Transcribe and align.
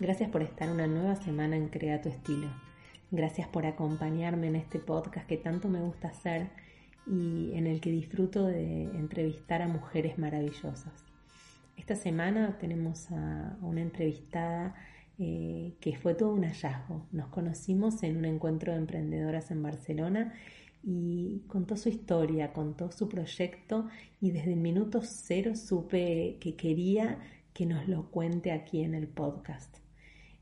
Gracias 0.00 0.28
por 0.28 0.42
estar 0.42 0.70
una 0.70 0.88
nueva 0.88 1.14
semana 1.14 1.56
en 1.56 1.68
Crea 1.68 2.02
tu 2.02 2.08
estilo. 2.08 2.48
Gracias 3.12 3.46
por 3.46 3.64
acompañarme 3.64 4.48
en 4.48 4.56
este 4.56 4.80
podcast 4.80 5.24
que 5.28 5.36
tanto 5.36 5.68
me 5.68 5.80
gusta 5.80 6.08
hacer 6.08 6.50
y 7.06 7.52
en 7.54 7.68
el 7.68 7.80
que 7.80 7.92
disfruto 7.92 8.44
de 8.44 8.82
entrevistar 8.82 9.62
a 9.62 9.68
mujeres 9.68 10.18
maravillosas. 10.18 10.92
Esta 11.76 11.94
semana 11.94 12.58
tenemos 12.58 13.12
a 13.12 13.56
una 13.60 13.82
entrevistada 13.82 14.74
eh, 15.16 15.74
que 15.80 15.96
fue 15.96 16.14
todo 16.14 16.32
un 16.32 16.42
hallazgo. 16.42 17.06
Nos 17.12 17.28
conocimos 17.28 18.02
en 18.02 18.16
un 18.16 18.24
encuentro 18.24 18.72
de 18.72 18.78
emprendedoras 18.78 19.52
en 19.52 19.62
Barcelona 19.62 20.34
y 20.82 21.44
contó 21.46 21.76
su 21.76 21.88
historia, 21.88 22.52
contó 22.52 22.90
su 22.90 23.08
proyecto 23.08 23.86
y 24.20 24.32
desde 24.32 24.54
el 24.54 24.60
minuto 24.60 25.02
cero 25.04 25.54
supe 25.54 26.38
que 26.40 26.56
quería 26.56 27.20
que 27.52 27.64
nos 27.64 27.86
lo 27.86 28.10
cuente 28.10 28.50
aquí 28.50 28.82
en 28.82 28.96
el 28.96 29.06
podcast. 29.06 29.83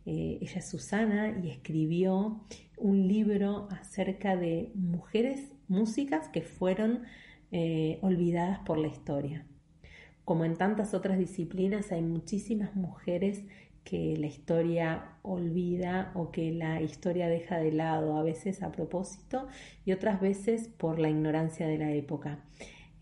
Eh, 0.05 0.38
ella 0.41 0.59
es 0.59 0.69
Susana 0.69 1.38
y 1.42 1.51
escribió 1.51 2.41
un 2.77 3.06
libro 3.06 3.69
acerca 3.70 4.37
de 4.37 4.73
mujeres 4.75 5.52
músicas 5.69 6.28
que 6.28 6.42
fueron 6.42 7.02
eh, 7.52 7.98
olvidadas 8.02 8.59
por 8.61 8.78
la 8.78 8.88
historia. 8.88 9.47
Como 10.25 10.45
en 10.45 10.56
tantas 10.56 10.95
otras 10.95 11.19
disciplinas, 11.19 11.92
hay 11.92 12.02
muchísimas 12.02 12.75
mujeres 12.75 13.45
que 13.84 14.16
la 14.16 14.27
historia 14.27 15.16
olvida 15.23 16.12
o 16.14 16.30
que 16.30 16.53
la 16.53 16.80
historia 16.80 17.28
deja 17.28 17.59
de 17.59 17.73
lado, 17.73 18.16
a 18.16 18.23
veces 18.23 18.62
a 18.62 18.70
propósito 18.70 19.48
y 19.84 19.92
otras 19.92 20.20
veces 20.20 20.69
por 20.69 20.98
la 20.98 21.11
ignorancia 21.11 21.66
de 21.66 21.78
la 21.78 21.92
época. 21.92 22.39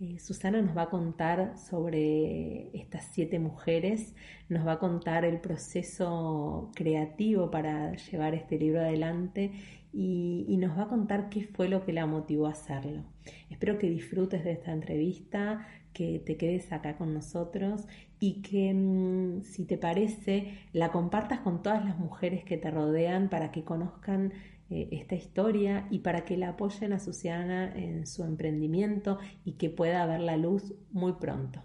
Eh, 0.00 0.18
Susana 0.18 0.62
nos 0.62 0.74
va 0.74 0.82
a 0.82 0.88
contar 0.88 1.58
sobre 1.58 2.74
estas 2.74 3.04
siete 3.12 3.38
mujeres, 3.38 4.14
nos 4.48 4.66
va 4.66 4.72
a 4.72 4.78
contar 4.78 5.26
el 5.26 5.40
proceso 5.40 6.70
creativo 6.74 7.50
para 7.50 7.94
llevar 7.96 8.34
este 8.34 8.58
libro 8.58 8.80
adelante 8.80 9.52
y, 9.92 10.56
nos 10.58 10.78
va 10.78 10.84
a 10.84 10.88
contar 10.88 11.28
qué 11.28 11.42
fue 11.44 11.68
lo 11.68 11.84
que 11.84 11.92
la 11.92 12.06
motivó 12.06 12.46
a 12.46 12.52
hacerlo. 12.52 13.02
Espero 13.50 13.78
que 13.78 13.90
disfrutes 13.90 14.42
de 14.44 14.52
esta 14.52 14.72
entrevista, 14.72 15.66
que 15.92 16.18
te 16.18 16.36
quedes 16.38 16.72
acá 16.72 16.96
con 16.96 17.12
nosotros 17.12 17.86
y 18.20 18.40
que 18.42 18.72
mm, 18.72 19.42
si 19.42 19.64
te 19.66 19.76
parece 19.76 20.54
la 20.72 20.92
compartas 20.92 21.40
con 21.40 21.62
todas 21.62 21.84
las 21.84 21.98
mujeres 21.98 22.44
que 22.44 22.56
te 22.56 22.70
rodean 22.70 23.28
para 23.28 23.50
que 23.50 23.64
conozcan 23.64 24.32
eh, 24.70 24.88
esta 24.92 25.16
historia 25.16 25.88
y 25.90 25.98
para 25.98 26.24
que 26.24 26.36
la 26.36 26.50
apoyen 26.50 26.92
a 26.92 27.00
Susana 27.00 27.74
en 27.74 28.06
su 28.06 28.22
emprendimiento 28.22 29.18
y 29.44 29.54
que 29.54 29.68
pueda 29.68 30.06
ver 30.06 30.20
la 30.20 30.36
luz 30.36 30.74
muy 30.92 31.14
pronto. 31.14 31.60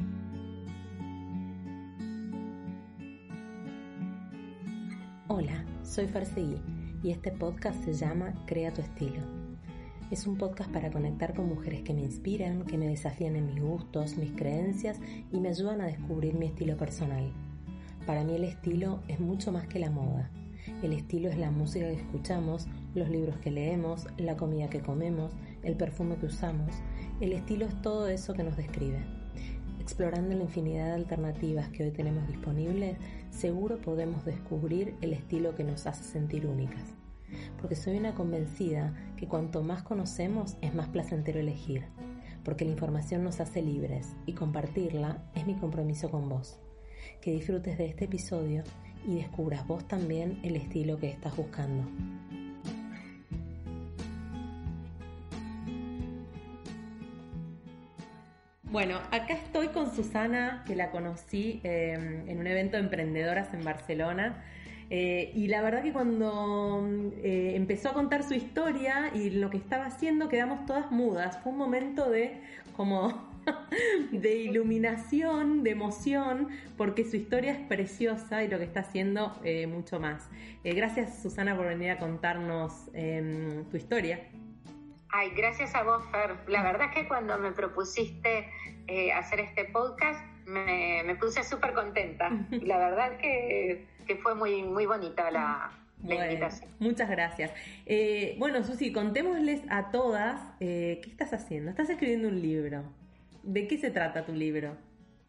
Hola, 5.27 5.65
soy 5.83 6.07
Farseguí 6.07 6.57
y 7.03 7.11
este 7.11 7.31
podcast 7.31 7.83
se 7.83 7.93
llama 7.93 8.33
Crea 8.47 8.73
tu 8.73 8.81
estilo. 8.81 9.21
Es 10.09 10.25
un 10.25 10.37
podcast 10.37 10.71
para 10.71 10.91
conectar 10.91 11.35
con 11.35 11.47
mujeres 11.47 11.83
que 11.83 11.93
me 11.93 12.01
inspiran, 12.01 12.65
que 12.65 12.79
me 12.79 12.87
desafían 12.87 13.35
en 13.35 13.45
mis 13.45 13.61
gustos, 13.61 14.17
mis 14.17 14.31
creencias 14.31 14.99
y 15.31 15.39
me 15.39 15.49
ayudan 15.49 15.81
a 15.81 15.85
descubrir 15.85 16.33
mi 16.33 16.47
estilo 16.47 16.75
personal. 16.75 17.31
Para 18.07 18.23
mí 18.23 18.33
el 18.33 18.45
estilo 18.45 19.01
es 19.07 19.19
mucho 19.19 19.51
más 19.51 19.67
que 19.67 19.77
la 19.77 19.91
moda. 19.91 20.31
El 20.81 20.93
estilo 20.93 21.29
es 21.29 21.37
la 21.37 21.51
música 21.51 21.87
que 21.87 21.95
escuchamos, 21.95 22.67
los 22.95 23.09
libros 23.09 23.37
que 23.37 23.51
leemos, 23.51 24.07
la 24.17 24.37
comida 24.37 24.69
que 24.69 24.79
comemos, 24.79 25.33
el 25.61 25.75
perfume 25.75 26.15
que 26.15 26.27
usamos. 26.27 26.73
El 27.19 27.33
estilo 27.33 27.65
es 27.65 27.81
todo 27.81 28.07
eso 28.07 28.33
que 28.33 28.43
nos 28.43 28.57
describe. 28.57 29.03
Explorando 29.79 30.33
la 30.35 30.43
infinidad 30.43 30.87
de 30.87 30.93
alternativas 30.93 31.69
que 31.69 31.83
hoy 31.83 31.91
tenemos 31.91 32.27
disponibles, 32.27 32.97
seguro 33.29 33.77
podemos 33.77 34.25
descubrir 34.25 34.95
el 35.01 35.13
estilo 35.13 35.53
que 35.53 35.63
nos 35.63 35.85
hace 35.85 36.03
sentir 36.03 36.47
únicas. 36.47 36.95
Porque 37.61 37.75
soy 37.75 37.97
una 37.97 38.15
convencida 38.15 38.95
que 39.17 39.27
cuanto 39.27 39.61
más 39.61 39.83
conocemos 39.83 40.57
es 40.61 40.73
más 40.73 40.87
placentero 40.87 41.39
elegir, 41.39 41.83
porque 42.43 42.65
la 42.65 42.71
información 42.71 43.23
nos 43.23 43.39
hace 43.41 43.61
libres 43.61 44.15
y 44.25 44.33
compartirla 44.33 45.23
es 45.35 45.45
mi 45.45 45.55
compromiso 45.55 46.09
con 46.09 46.29
vos. 46.29 46.59
Que 47.21 47.31
disfrutes 47.31 47.77
de 47.77 47.85
este 47.87 48.05
episodio 48.05 48.63
y 49.05 49.15
descubras 49.15 49.67
vos 49.67 49.87
también 49.87 50.39
el 50.43 50.55
estilo 50.55 50.97
que 50.97 51.09
estás 51.09 51.35
buscando. 51.35 51.83
Bueno, 58.75 58.99
acá 59.11 59.35
estoy 59.35 59.69
con 59.69 59.95
Susana, 59.95 60.61
que 60.67 60.75
la 60.75 60.91
conocí 60.91 61.61
em, 61.63 62.27
en 62.27 62.39
un 62.39 62.45
evento 62.45 62.75
de 62.75 62.83
emprendedoras 62.83 63.53
en 63.53 63.63
Barcelona. 63.63 64.43
Eh, 64.89 65.31
y 65.33 65.47
la 65.47 65.61
verdad 65.61 65.81
que 65.81 65.93
cuando 65.93 66.85
eh, 67.23 67.53
empezó 67.55 67.91
a 67.91 67.93
contar 67.93 68.23
su 68.23 68.33
historia 68.33 69.11
y 69.15 69.29
lo 69.29 69.49
que 69.49 69.55
estaba 69.55 69.85
haciendo, 69.85 70.27
quedamos 70.27 70.65
todas 70.65 70.91
mudas. 70.91 71.39
Fue 71.41 71.53
un 71.53 71.57
momento 71.57 72.09
de 72.09 72.41
como 72.75 73.29
de 74.11 74.35
iluminación, 74.39 75.63
de 75.63 75.69
emoción, 75.69 76.49
porque 76.75 77.05
su 77.05 77.15
historia 77.15 77.53
es 77.53 77.59
preciosa 77.59 78.43
y 78.43 78.49
lo 78.49 78.57
que 78.57 78.65
está 78.65 78.81
haciendo 78.81 79.39
eh, 79.45 79.67
mucho 79.67 80.01
más. 80.01 80.27
gracias 80.65 81.21
Susana 81.21 81.55
por 81.55 81.67
venir 81.67 81.91
a 81.91 81.97
contarnos 81.97 82.89
em, 82.93 83.63
tu 83.71 83.77
historia. 83.77 84.19
Ay, 85.17 85.29
gracias 85.29 85.73
a 85.75 85.83
vos, 85.83 86.03
Fer. 86.11 86.35
La 86.49 86.61
verdad 86.61 86.89
es 86.89 86.93
que 86.93 87.07
cuando 87.07 87.37
me 87.37 87.53
propusiste 87.53 88.49
eh, 88.85 89.13
hacer 89.13 89.39
este 89.39 89.63
podcast, 89.63 90.19
me, 90.45 91.15
puse 91.21 91.41
súper 91.41 91.73
contenta. 91.73 92.29
La 92.63 92.77
verdad 92.77 93.17
que, 93.17 93.87
que 94.05 94.17
fue 94.17 94.35
muy, 94.35 94.63
muy 94.63 94.85
bonita 94.85 95.31
la, 95.31 95.71
invitación. 96.03 96.69
Muchas 96.79 97.09
gracias. 97.09 97.53
Eh, 97.85 98.35
bueno, 98.39 98.61
Susi, 98.61 98.91
contémosles 98.91 99.61
a 99.69 99.89
todas 99.89 100.41
eh, 100.59 100.99
qué 101.01 101.09
estás 101.09 101.31
haciendo. 101.31 101.69
Estás 101.71 101.89
escribiendo 101.89 102.27
un 102.27 102.41
libro. 102.41 102.83
¿De 103.41 103.69
qué 103.69 103.77
se 103.77 103.91
trata 103.91 104.25
tu 104.25 104.33
libro? 104.33 104.75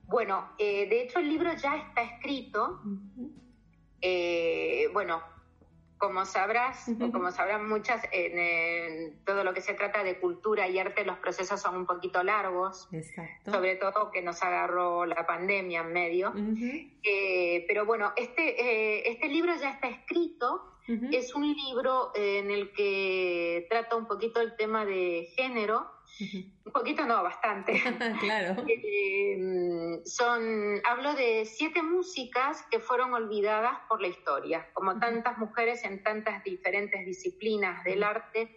Bueno, 0.08 0.48
de 0.58 1.00
hecho 1.00 1.20
el 1.20 1.28
libro 1.28 1.54
ya 1.54 1.76
está 1.76 2.02
escrito. 2.02 2.80
bueno, 4.92 5.22
como 5.98 6.26
sabrás, 6.26 6.88
o 7.00 7.10
como 7.10 7.30
sabrán 7.30 7.68
muchas, 7.68 8.02
en, 8.12 9.24
todo 9.24 9.44
lo 9.44 9.54
que 9.54 9.60
se 9.60 9.74
trata 9.74 10.02
de 10.04 10.18
cultura 10.18 10.68
y 10.68 10.78
arte, 10.78 11.04
los 11.04 11.18
procesos 11.18 11.60
son 11.60 11.76
un 11.76 11.86
poquito 11.86 12.22
largos, 12.22 12.88
Exacto. 12.92 13.52
sobre 13.52 13.76
todo 13.76 14.10
que 14.10 14.22
nos 14.22 14.42
agarró 14.42 15.06
la 15.06 15.26
pandemia 15.26 15.80
en 15.80 15.92
medio. 15.92 16.34
Eh, 17.02 17.64
pero 17.66 17.86
bueno, 17.86 18.12
este, 18.16 18.60
eh, 18.60 19.10
este 19.10 19.28
libro 19.28 19.54
ya 19.56 19.70
está 19.70 19.88
escrito, 19.88 20.72
es 21.10 21.34
un 21.34 21.52
libro 21.52 22.12
en 22.14 22.50
el 22.50 22.72
que 22.72 23.66
trata 23.68 23.96
un 23.96 24.06
poquito 24.06 24.40
el 24.40 24.54
tema 24.54 24.84
de 24.84 25.28
género, 25.34 25.90
un 26.20 26.72
poquito 26.72 27.04
no, 27.04 27.22
bastante. 27.22 27.72
claro. 28.20 28.64
Eh, 28.68 30.00
son, 30.04 30.80
hablo 30.84 31.14
de 31.14 31.44
siete 31.44 31.82
músicas 31.82 32.64
que 32.70 32.80
fueron 32.80 33.12
olvidadas 33.14 33.78
por 33.88 34.00
la 34.00 34.08
historia, 34.08 34.68
como 34.72 34.98
tantas 34.98 35.38
mujeres 35.38 35.84
en 35.84 36.02
tantas 36.02 36.42
diferentes 36.44 37.04
disciplinas 37.04 37.84
del 37.84 38.02
arte 38.02 38.56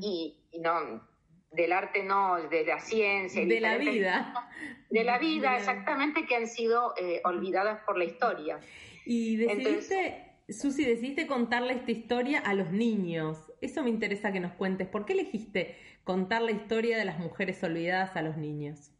y, 0.00 0.38
no 0.60 1.06
del 1.52 1.72
arte 1.72 2.02
no, 2.02 2.36
de 2.48 2.66
la 2.66 2.80
ciencia. 2.80 3.46
De 3.46 3.60
la 3.60 3.78
vida. 3.78 4.50
De 4.90 5.04
la 5.04 5.18
vida, 5.18 5.56
exactamente, 5.56 6.26
que 6.26 6.36
han 6.36 6.46
sido 6.46 6.92
eh, 6.98 7.22
olvidadas 7.24 7.80
por 7.84 7.96
la 7.96 8.04
historia. 8.04 8.60
Y 9.06 9.36
decidiste, 9.36 10.25
Susi, 10.48 10.84
decidiste 10.84 11.26
contarle 11.26 11.72
esta 11.72 11.90
historia 11.90 12.38
a 12.38 12.54
los 12.54 12.70
niños. 12.70 13.52
Eso 13.60 13.82
me 13.82 13.90
interesa 13.90 14.32
que 14.32 14.38
nos 14.38 14.52
cuentes. 14.52 14.86
¿Por 14.86 15.04
qué 15.04 15.14
elegiste 15.14 15.76
contar 16.04 16.42
la 16.42 16.52
historia 16.52 16.96
de 16.96 17.04
las 17.04 17.18
mujeres 17.18 17.62
olvidadas 17.64 18.14
a 18.14 18.22
los 18.22 18.36
niños? 18.36 18.92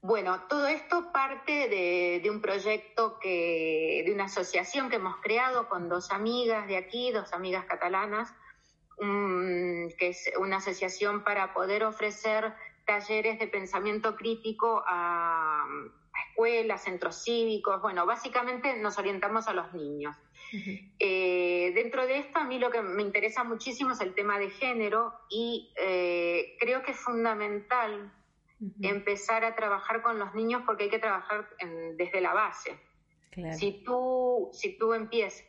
Bueno, 0.00 0.40
todo 0.48 0.68
esto 0.68 1.12
parte 1.12 1.68
de, 1.68 2.30
un 2.30 2.40
proyecto 2.40 3.18
que, 3.20 4.04
de 4.06 4.12
una 4.14 4.24
asociación 4.24 4.88
que 4.88 4.96
hemos 4.96 5.16
creado 5.16 5.68
con 5.68 5.88
dos 5.88 6.12
amigas 6.12 6.66
de 6.66 6.76
aquí, 6.76 7.10
dos 7.10 7.32
amigas 7.32 7.66
catalanas, 7.66 8.32
que 8.96 10.08
es 10.08 10.30
una 10.38 10.56
asociación 10.56 11.24
para 11.24 11.52
poder 11.52 11.84
ofrecer 11.84 12.54
talleres 12.86 13.38
de 13.38 13.48
pensamiento 13.48 14.16
crítico 14.16 14.82
a, 14.86 15.66
escuelas, 16.38 16.84
centros 16.84 17.24
cívicos, 17.24 17.82
bueno, 17.82 18.06
básicamente 18.06 18.76
nos 18.76 18.96
orientamos 18.96 19.48
a 19.48 19.52
los 19.52 19.74
niños. 19.74 20.16
Eh, 21.00 21.72
dentro 21.74 22.06
de 22.06 22.18
esto, 22.18 22.38
a 22.38 22.44
mí 22.44 22.60
lo 22.60 22.70
que 22.70 22.80
me 22.80 23.02
interesa 23.02 23.42
muchísimo 23.42 23.90
es 23.90 24.00
el 24.00 24.14
tema 24.14 24.38
de 24.38 24.48
género 24.50 25.12
y 25.28 25.74
eh, 25.76 26.56
creo 26.60 26.82
que 26.84 26.92
es 26.92 26.96
fundamental 26.98 28.12
empezar 28.80 29.44
a 29.44 29.56
trabajar 29.56 30.00
con 30.00 30.18
los 30.18 30.32
niños 30.34 30.62
porque 30.64 30.84
hay 30.84 30.90
que 30.90 31.00
trabajar 31.00 31.48
desde 31.96 32.20
la 32.20 32.32
base. 32.32 32.78
Si 33.52 33.82
tú, 33.84 34.50
si 34.52 34.78
tú 34.78 34.94
empiezas 34.94 35.44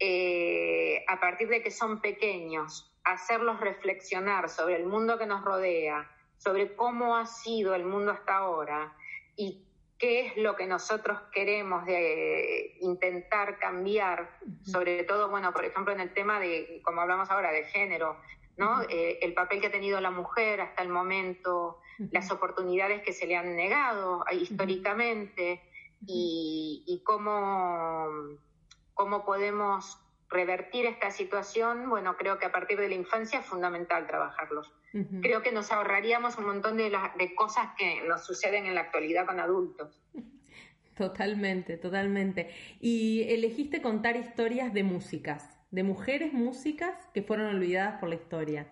eh, 0.00 1.04
a 1.06 1.20
partir 1.20 1.48
de 1.48 1.62
que 1.62 1.70
son 1.70 2.00
pequeños, 2.00 2.92
hacerlos 3.04 3.60
reflexionar 3.60 4.48
sobre 4.48 4.76
el 4.76 4.86
mundo 4.86 5.16
que 5.16 5.26
nos 5.26 5.44
rodea, 5.44 6.10
sobre 6.38 6.74
cómo 6.74 7.16
ha 7.16 7.24
sido 7.26 7.74
el 7.74 7.84
mundo 7.84 8.10
hasta 8.12 8.36
ahora 8.36 8.92
y 9.36 9.65
qué 9.98 10.26
es 10.26 10.36
lo 10.36 10.56
que 10.56 10.66
nosotros 10.66 11.18
queremos 11.32 11.84
de 11.86 12.76
intentar 12.80 13.58
cambiar, 13.58 14.38
sobre 14.62 15.04
todo, 15.04 15.28
bueno, 15.30 15.52
por 15.52 15.64
ejemplo, 15.64 15.92
en 15.92 16.00
el 16.00 16.12
tema 16.12 16.38
de, 16.38 16.80
como 16.84 17.00
hablamos 17.00 17.30
ahora, 17.30 17.50
de 17.50 17.64
género, 17.64 18.16
¿no? 18.56 18.82
Eh, 18.88 19.18
el 19.22 19.34
papel 19.34 19.60
que 19.60 19.68
ha 19.68 19.72
tenido 19.72 20.00
la 20.00 20.10
mujer 20.10 20.60
hasta 20.60 20.82
el 20.82 20.88
momento, 20.88 21.80
las 22.10 22.30
oportunidades 22.30 23.02
que 23.02 23.12
se 23.12 23.26
le 23.26 23.36
han 23.36 23.56
negado 23.56 24.24
históricamente 24.32 25.62
y, 26.06 27.02
cómo, 27.04 28.06
cómo 28.94 29.24
podemos 29.24 29.98
revertir 30.28 30.86
esta 30.86 31.10
situación, 31.10 31.88
bueno, 31.88 32.16
creo 32.16 32.38
que 32.38 32.46
a 32.46 32.52
partir 32.52 32.78
de 32.78 32.88
la 32.88 32.94
infancia 32.94 33.40
es 33.40 33.46
fundamental 33.46 34.06
trabajarlos. 34.06 34.72
Creo 35.20 35.42
que 35.42 35.52
nos 35.52 35.70
ahorraríamos 35.72 36.38
un 36.38 36.46
montón 36.46 36.78
de, 36.78 36.90
de 37.18 37.34
cosas 37.34 37.68
que 37.76 38.02
nos 38.08 38.24
suceden 38.24 38.64
en 38.64 38.74
la 38.74 38.80
actualidad 38.82 39.26
con 39.26 39.38
adultos. 39.40 40.00
Totalmente, 40.96 41.76
totalmente. 41.76 42.54
Y 42.80 43.26
elegiste 43.28 43.82
contar 43.82 44.16
historias 44.16 44.72
de 44.72 44.82
músicas, 44.82 45.58
de 45.70 45.82
mujeres 45.82 46.32
músicas 46.32 46.94
que 47.12 47.22
fueron 47.22 47.54
olvidadas 47.54 48.00
por 48.00 48.08
la 48.08 48.14
historia. 48.14 48.66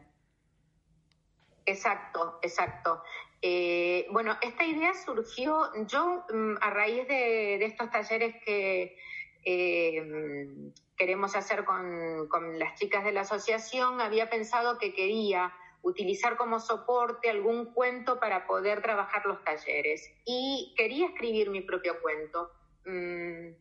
Exacto, 1.66 2.38
exacto. 2.42 3.02
Eh, 3.42 4.06
bueno, 4.10 4.36
esta 4.40 4.64
idea 4.64 4.94
surgió 4.94 5.70
yo 5.86 6.24
mm, 6.32 6.54
a 6.62 6.70
raíz 6.70 7.06
de, 7.08 7.62
estos 7.62 7.90
talleres 7.90 8.36
que 8.44 8.96
eh, 9.44 10.72
queremos 10.96 11.36
hacer 11.36 11.64
con, 11.64 12.28
con, 12.28 12.58
las 12.58 12.78
chicas 12.78 13.04
de 13.04 13.12
la 13.12 13.22
asociación, 13.22 14.00
había 14.00 14.30
pensado 14.30 14.78
que 14.78 14.94
quería 14.94 15.52
utilizar 15.82 16.36
como 16.36 16.60
soporte 16.60 17.28
algún 17.28 17.72
cuento 17.74 18.18
para 18.18 18.46
poder 18.46 18.80
trabajar 18.80 19.26
los 19.26 19.42
talleres 19.44 20.10
y 20.24 20.72
quería 20.76 21.06
escribir 21.08 21.50
mi 21.50 21.60
propio 21.60 22.00
cuento. 22.00 22.50
Mm, 22.86 23.54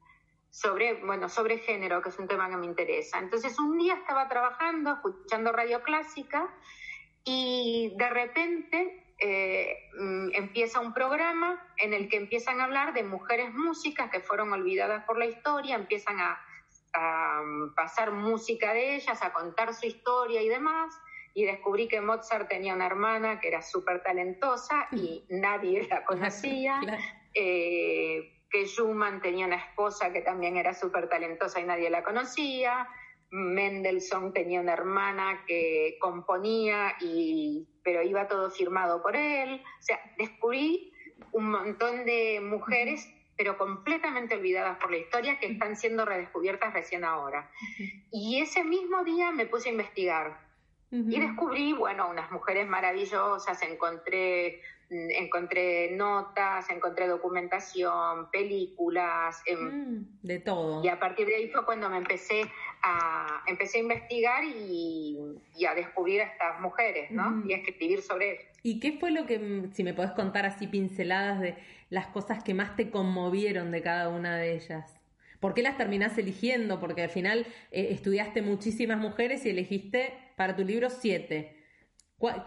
sobre, 0.49 1.03
bueno, 1.03 1.29
sobre 1.29 1.57
género, 1.57 2.03
que 2.03 2.09
es 2.09 2.19
un 2.19 2.27
tema 2.27 2.47
que 2.47 2.57
me 2.57 2.67
interesa. 2.67 3.17
Entonces 3.17 3.57
un 3.57 3.75
día 3.79 3.95
estaba 3.95 4.29
trabajando, 4.29 4.93
escuchando 4.93 5.51
radio 5.51 5.81
clásica, 5.81 6.47
y 7.25 7.93
de 7.97 8.09
repente 8.09 9.02
eh, 9.25 9.89
mm, 9.97 10.31
empieza 10.33 10.81
un 10.81 10.93
programa 10.93 11.57
en 11.77 11.93
el 11.93 12.09
que 12.09 12.17
empiezan 12.17 12.59
a 12.59 12.65
hablar 12.65 12.93
de 12.93 13.03
mujeres 13.03 13.53
músicas 13.53 14.11
que 14.11 14.19
fueron 14.19 14.51
olvidadas 14.51 15.05
por 15.05 15.17
la 15.17 15.25
historia, 15.25 15.75
empiezan 15.75 16.19
a, 16.19 16.41
mm, 17.41 17.73
pasar 17.73 18.11
música 18.11 18.73
de 18.73 18.95
ellas, 18.95 19.23
a 19.23 19.31
contar 19.31 19.73
su 19.73 19.85
historia 19.85 20.41
y 20.41 20.49
demás, 20.49 20.93
y 21.33 21.45
descubrí 21.45 21.87
que 21.87 22.01
Mozart 22.01 22.49
tenía 22.49 22.73
una 22.73 22.85
hermana 22.85 23.39
que 23.39 23.47
era 23.47 23.61
súper 23.61 24.03
talentosa 24.03 24.89
y 24.91 25.23
nadie 25.29 25.87
la 25.87 26.03
conocía. 26.05 26.81
Eh, 27.33 28.29
que 28.51 28.65
Schumann 28.65 29.21
tenía 29.21 29.47
una 29.47 29.55
esposa 29.55 30.11
que 30.11 30.21
también 30.21 30.57
era 30.57 30.73
súper 30.73 31.07
talentosa 31.07 31.59
y 31.61 31.63
nadie 31.63 31.89
la 31.89 32.03
conocía, 32.03 32.87
Mendelssohn 33.33 34.31
tenía 34.31 34.61
una 34.61 34.73
hermana 34.73 35.43
que 35.47 35.97
componía, 35.99 36.95
y, 37.01 37.67
pero 37.83 38.03
iba 38.03 38.27
todo 38.27 38.51
firmado 38.51 39.01
por 39.01 39.15
él. 39.15 39.59
O 39.79 39.81
sea, 39.81 39.99
descubrí 40.19 40.93
un 41.31 41.49
montón 41.49 42.05
de 42.05 42.39
mujeres, 42.41 43.11
pero 43.35 43.57
completamente 43.57 44.35
olvidadas 44.35 44.77
por 44.77 44.91
la 44.91 44.97
historia, 44.97 45.39
que 45.39 45.47
están 45.47 45.75
siendo 45.75 46.05
redescubiertas 46.05 46.73
recién 46.73 47.03
ahora. 47.03 47.49
Y 48.11 48.39
ese 48.39 48.63
mismo 48.63 49.03
día 49.03 49.31
me 49.31 49.47
puse 49.47 49.69
a 49.69 49.71
investigar. 49.71 50.43
Y 50.91 51.19
descubrí, 51.19 51.73
bueno, 51.73 52.07
unas 52.11 52.29
mujeres 52.29 52.67
maravillosas, 52.67 53.63
encontré 53.63 54.61
encontré 54.89 55.91
notas, 55.91 56.69
encontré 56.69 57.07
documentación, 57.07 58.29
películas. 58.31 59.41
Em, 59.45 59.97
mm, 59.99 60.19
de 60.21 60.39
todo. 60.39 60.83
Y 60.83 60.87
a 60.89 60.99
partir 60.99 61.27
de 61.27 61.35
ahí 61.35 61.49
fue 61.49 61.65
cuando 61.65 61.89
me 61.89 61.97
empecé 61.97 62.43
a, 62.83 63.43
empecé 63.47 63.77
a 63.77 63.81
investigar 63.81 64.43
y, 64.43 65.17
a 65.67 65.73
descubrir 65.73 66.21
a 66.21 66.25
estas 66.25 66.59
mujeres, 66.59 67.09
¿no? 67.11 67.43
Y 67.47 67.53
a 67.53 67.57
escribir 67.57 68.01
sobre 68.01 68.33
ellas. 68.33 68.45
¿Y 68.61 68.79
qué 68.79 68.93
fue 68.93 69.11
lo 69.11 69.25
que, 69.25 69.69
si 69.73 69.83
me 69.83 69.93
podés 69.93 70.11
contar 70.11 70.45
así 70.45 70.67
pinceladas 70.67 71.39
de 71.39 71.55
las 71.89 72.07
cosas 72.07 72.43
que 72.43 72.53
más 72.53 72.75
te 72.75 72.89
conmovieron 72.89 73.71
de 73.71 73.81
cada 73.81 74.09
una 74.09 74.37
de 74.37 74.55
ellas? 74.55 74.99
¿Por 75.39 75.53
qué 75.53 75.61
las 75.61 75.77
terminás 75.77 76.17
eligiendo? 76.17 76.79
Porque 76.79 77.03
al 77.03 77.09
final 77.09 77.45
eh, 77.71 77.87
estudiaste 77.91 78.41
muchísimas 78.41 78.99
mujeres 78.99 79.45
y 79.45 79.49
elegiste 79.49 80.13
para 80.35 80.55
tu 80.55 80.63
libro 80.63 80.89
siete. 80.89 81.57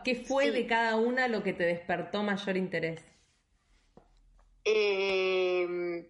¿Qué 0.04 0.14
fue 0.14 0.50
de 0.50 0.66
cada 0.66 0.96
una 0.96 1.28
lo 1.28 1.42
que 1.42 1.52
te 1.52 1.64
despertó 1.64 2.22
mayor 2.22 2.56
interés? 2.56 3.04
Em, 4.64 6.06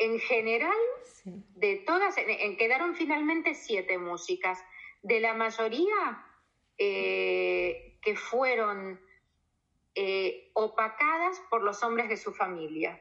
en 0.00 0.18
general, 0.18 0.76
de 1.24 1.76
todas, 1.86 2.16
en, 2.18 2.56
quedaron 2.56 2.96
finalmente 2.96 3.54
siete 3.54 3.98
músicas. 3.98 4.58
De 5.02 5.20
la 5.20 5.32
mayoría 5.32 6.26
eh, 6.76 7.98
que 8.02 8.16
fueron 8.16 9.00
eh, 9.94 10.50
opacadas 10.54 11.40
por 11.48 11.62
los 11.62 11.82
hombres 11.82 12.08
de 12.08 12.16
su 12.16 12.32
familia, 12.32 13.00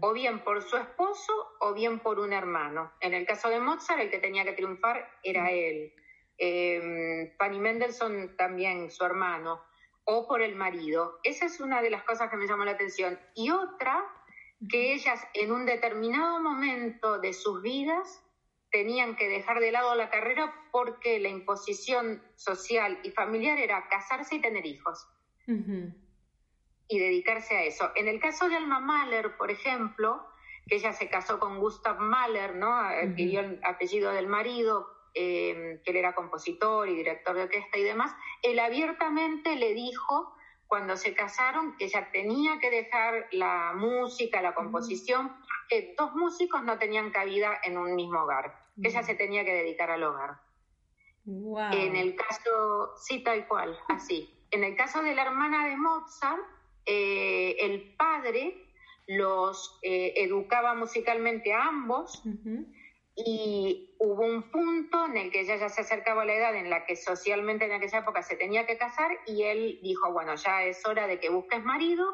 o 0.00 0.12
bien 0.14 0.42
por 0.42 0.62
su 0.62 0.76
esposo 0.78 1.32
o 1.60 1.74
bien 1.74 2.00
por 2.00 2.18
un 2.18 2.32
hermano. 2.32 2.92
En 3.00 3.14
el 3.14 3.26
caso 3.26 3.50
de 3.50 3.60
Mozart, 3.60 4.00
el 4.00 4.10
que 4.10 4.18
tenía 4.18 4.42
que 4.42 4.54
triunfar 4.54 5.06
era 5.22 5.50
él 5.50 5.92
eh, 6.40 7.34
Fanny 7.38 7.58
Mendelssohn 7.58 8.34
también, 8.36 8.90
su 8.90 9.04
hermano, 9.04 9.62
o 10.04 10.26
por 10.26 10.40
el 10.40 10.56
marido. 10.56 11.20
Esa 11.22 11.44
es 11.44 11.60
una 11.60 11.82
de 11.82 11.90
las 11.90 12.02
cosas 12.02 12.30
que 12.30 12.36
me 12.36 12.48
llamó 12.48 12.64
la 12.64 12.72
atención. 12.72 13.20
Y 13.34 13.50
otra, 13.50 14.02
que 14.68 14.92
ellas 14.94 15.26
en 15.34 15.52
un 15.52 15.64
determinado 15.64 16.40
momento 16.40 17.18
de 17.18 17.32
sus 17.32 17.62
vidas 17.62 18.22
tenían 18.70 19.16
que 19.16 19.28
dejar 19.28 19.60
de 19.60 19.72
lado 19.72 19.94
la 19.94 20.10
carrera 20.10 20.54
porque 20.70 21.18
la 21.18 21.28
imposición 21.28 22.22
social 22.36 23.00
y 23.02 23.10
familiar 23.10 23.58
era 23.58 23.88
casarse 23.88 24.36
y 24.36 24.40
tener 24.40 24.66
hijos. 24.66 25.08
Y 25.46 26.98
dedicarse 26.98 27.56
a 27.56 27.64
eso. 27.64 27.90
En 27.96 28.06
el 28.06 28.20
caso 28.20 28.48
de 28.48 28.56
Alma 28.56 28.78
Mahler, 28.78 29.36
por 29.36 29.50
ejemplo, 29.50 30.24
que 30.68 30.76
ella 30.76 30.92
se 30.92 31.08
casó 31.08 31.40
con 31.40 31.58
Gustav 31.58 31.98
Mahler, 31.98 32.54
¿no? 32.54 32.72
Adquirió 32.72 33.40
el 33.40 33.60
apellido 33.64 34.12
del 34.12 34.28
marido, 34.28 34.88
eh, 35.14 35.80
que 35.84 35.90
él 35.90 35.96
era 35.96 36.14
compositor 36.14 36.88
y 36.88 36.94
director 36.94 37.34
de 37.34 37.42
orquesta 37.42 37.78
y 37.78 37.82
demás, 37.82 38.14
él 38.42 38.60
abiertamente 38.60 39.56
le 39.56 39.74
dijo 39.74 40.32
cuando 40.70 40.96
se 40.96 41.14
casaron 41.14 41.76
que 41.76 41.86
ella 41.86 42.10
tenía 42.12 42.60
que 42.60 42.70
dejar 42.70 43.26
la 43.32 43.72
música, 43.74 44.40
la 44.40 44.54
composición, 44.54 45.28
porque 45.28 45.96
dos 45.98 46.14
músicos 46.14 46.62
no 46.62 46.78
tenían 46.78 47.10
cabida 47.10 47.58
en 47.64 47.76
un 47.76 47.96
mismo 47.96 48.20
hogar. 48.22 48.54
Ella 48.80 49.02
se 49.02 49.16
tenía 49.16 49.44
que 49.44 49.52
dedicar 49.52 49.90
al 49.90 50.04
hogar. 50.04 50.36
En 51.26 51.96
el 51.96 52.14
caso, 52.14 52.96
sí, 52.96 53.24
tal 53.24 53.48
cual, 53.48 53.76
así. 53.88 54.32
En 54.52 54.62
el 54.62 54.76
caso 54.76 55.02
de 55.02 55.12
la 55.12 55.22
hermana 55.22 55.66
de 55.66 55.76
Mozart, 55.76 56.40
eh, 56.86 57.56
el 57.58 57.96
padre 57.96 58.64
los 59.08 59.76
eh, 59.82 60.12
educaba 60.18 60.76
musicalmente 60.76 61.52
a 61.52 61.66
ambos 61.66 62.22
y 63.16 63.94
hubo 63.98 64.24
un 64.24 64.50
punto 64.50 65.06
en 65.06 65.16
el 65.16 65.30
que 65.30 65.40
ella 65.40 65.56
ya 65.56 65.68
se 65.68 65.82
acercaba 65.82 66.22
a 66.22 66.24
la 66.24 66.34
edad 66.34 66.54
en 66.54 66.70
la 66.70 66.84
que 66.84 66.96
socialmente 66.96 67.66
en 67.66 67.72
aquella 67.72 67.98
época 67.98 68.22
se 68.22 68.36
tenía 68.36 68.66
que 68.66 68.78
casar 68.78 69.10
y 69.26 69.42
él 69.42 69.78
dijo, 69.82 70.12
bueno, 70.12 70.34
ya 70.36 70.62
es 70.64 70.84
hora 70.86 71.06
de 71.06 71.20
que 71.20 71.28
busques 71.28 71.62
marido 71.64 72.06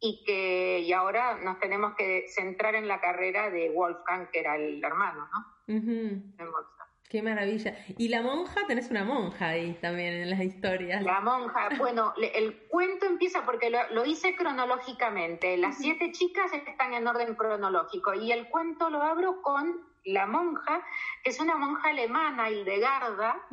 y 0.00 0.22
que 0.24 0.80
y 0.80 0.92
ahora 0.92 1.38
nos 1.38 1.58
tenemos 1.60 1.94
que 1.94 2.26
centrar 2.28 2.74
en 2.74 2.88
la 2.88 3.00
carrera 3.00 3.50
de 3.50 3.70
Wolfgang, 3.70 4.30
que 4.30 4.40
era 4.40 4.56
el 4.56 4.82
hermano, 4.82 5.28
¿no? 5.32 5.60
Qué 7.10 7.22
maravilla. 7.22 7.76
Y 7.98 8.06
la 8.06 8.22
monja, 8.22 8.68
tenés 8.68 8.88
una 8.88 9.04
monja 9.04 9.48
ahí 9.48 9.76
también 9.82 10.14
en 10.14 10.30
las 10.30 10.40
historias. 10.40 11.02
La 11.02 11.20
monja, 11.20 11.68
bueno, 11.76 12.14
el 12.16 12.68
cuento 12.68 13.04
empieza 13.06 13.44
porque 13.44 13.68
lo, 13.68 14.06
hice 14.06 14.36
cronológicamente. 14.36 15.56
Las 15.56 15.78
siete 15.78 16.12
chicas 16.12 16.52
están 16.52 16.94
en 16.94 17.08
orden 17.08 17.34
cronológico 17.34 18.14
y 18.14 18.30
el 18.30 18.48
cuento 18.48 18.90
lo 18.90 19.02
abro 19.02 19.42
con 19.42 19.89
la 20.04 20.26
monja, 20.26 20.84
que 21.22 21.30
es 21.30 21.40
una 21.40 21.56
monja 21.56 21.90
alemana, 21.90 22.50
Hildegarda, 22.50 23.46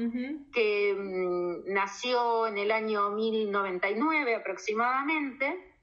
que 0.54 0.96
mm, 0.98 1.74
nació 1.74 2.48
en 2.48 2.58
el 2.58 2.72
año 2.72 3.10
1099 3.12 4.36
aproximadamente, 4.36 5.74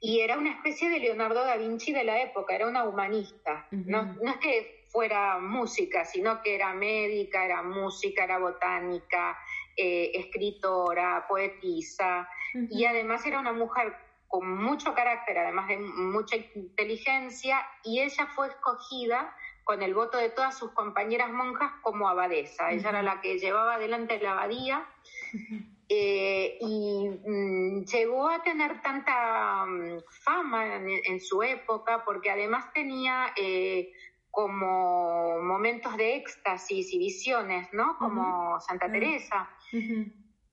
y 0.00 0.20
era 0.20 0.38
una 0.38 0.50
especie 0.50 0.88
de 0.88 0.98
Leonardo 0.98 1.44
da 1.44 1.56
Vinci 1.56 1.92
de 1.92 2.04
la 2.04 2.22
época, 2.22 2.54
era 2.54 2.66
una 2.66 2.84
humanista. 2.84 3.66
no, 3.70 4.14
no 4.14 4.30
es 4.30 4.36
que 4.38 4.80
fuera 4.88 5.38
música, 5.38 6.04
sino 6.04 6.42
que 6.42 6.54
era 6.54 6.74
médica, 6.74 7.44
era 7.44 7.62
música, 7.62 8.24
era 8.24 8.38
botánica, 8.38 9.38
eh, 9.76 10.10
escritora, 10.14 11.26
poetisa, 11.28 12.28
y 12.68 12.84
además 12.84 13.24
era 13.24 13.38
una 13.38 13.52
mujer 13.52 13.94
con 14.30 14.48
mucho 14.62 14.94
carácter, 14.94 15.38
además 15.38 15.66
de 15.66 15.76
mucha 15.76 16.36
inteligencia, 16.36 17.66
y 17.82 18.00
ella 18.00 18.28
fue 18.28 18.46
escogida 18.46 19.34
con 19.64 19.82
el 19.82 19.92
voto 19.92 20.18
de 20.18 20.30
todas 20.30 20.56
sus 20.56 20.70
compañeras 20.70 21.32
monjas 21.32 21.72
como 21.82 22.08
abadesa. 22.08 22.70
Ella 22.70 22.90
era 22.90 23.02
la 23.02 23.20
que 23.20 23.40
llevaba 23.40 23.74
adelante 23.74 24.20
la 24.20 24.32
abadía 24.32 24.86
eh, 25.88 26.58
y 26.60 27.08
mm, 27.08 27.84
llegó 27.86 28.28
a 28.28 28.40
tener 28.44 28.80
tanta 28.82 29.66
mm, 29.66 29.98
fama 30.24 30.76
en, 30.76 31.20
su 31.20 31.42
época 31.42 32.04
porque 32.04 32.30
además 32.30 32.72
tenía 32.72 33.32
eh, 33.36 33.92
como 34.30 35.40
momentos 35.42 35.96
de 35.96 36.18
éxtasis 36.18 36.94
y 36.94 36.98
visiones, 36.98 37.68
¿no? 37.72 37.98
Como 37.98 38.60
Santa 38.60 38.88
Teresa. 38.90 39.50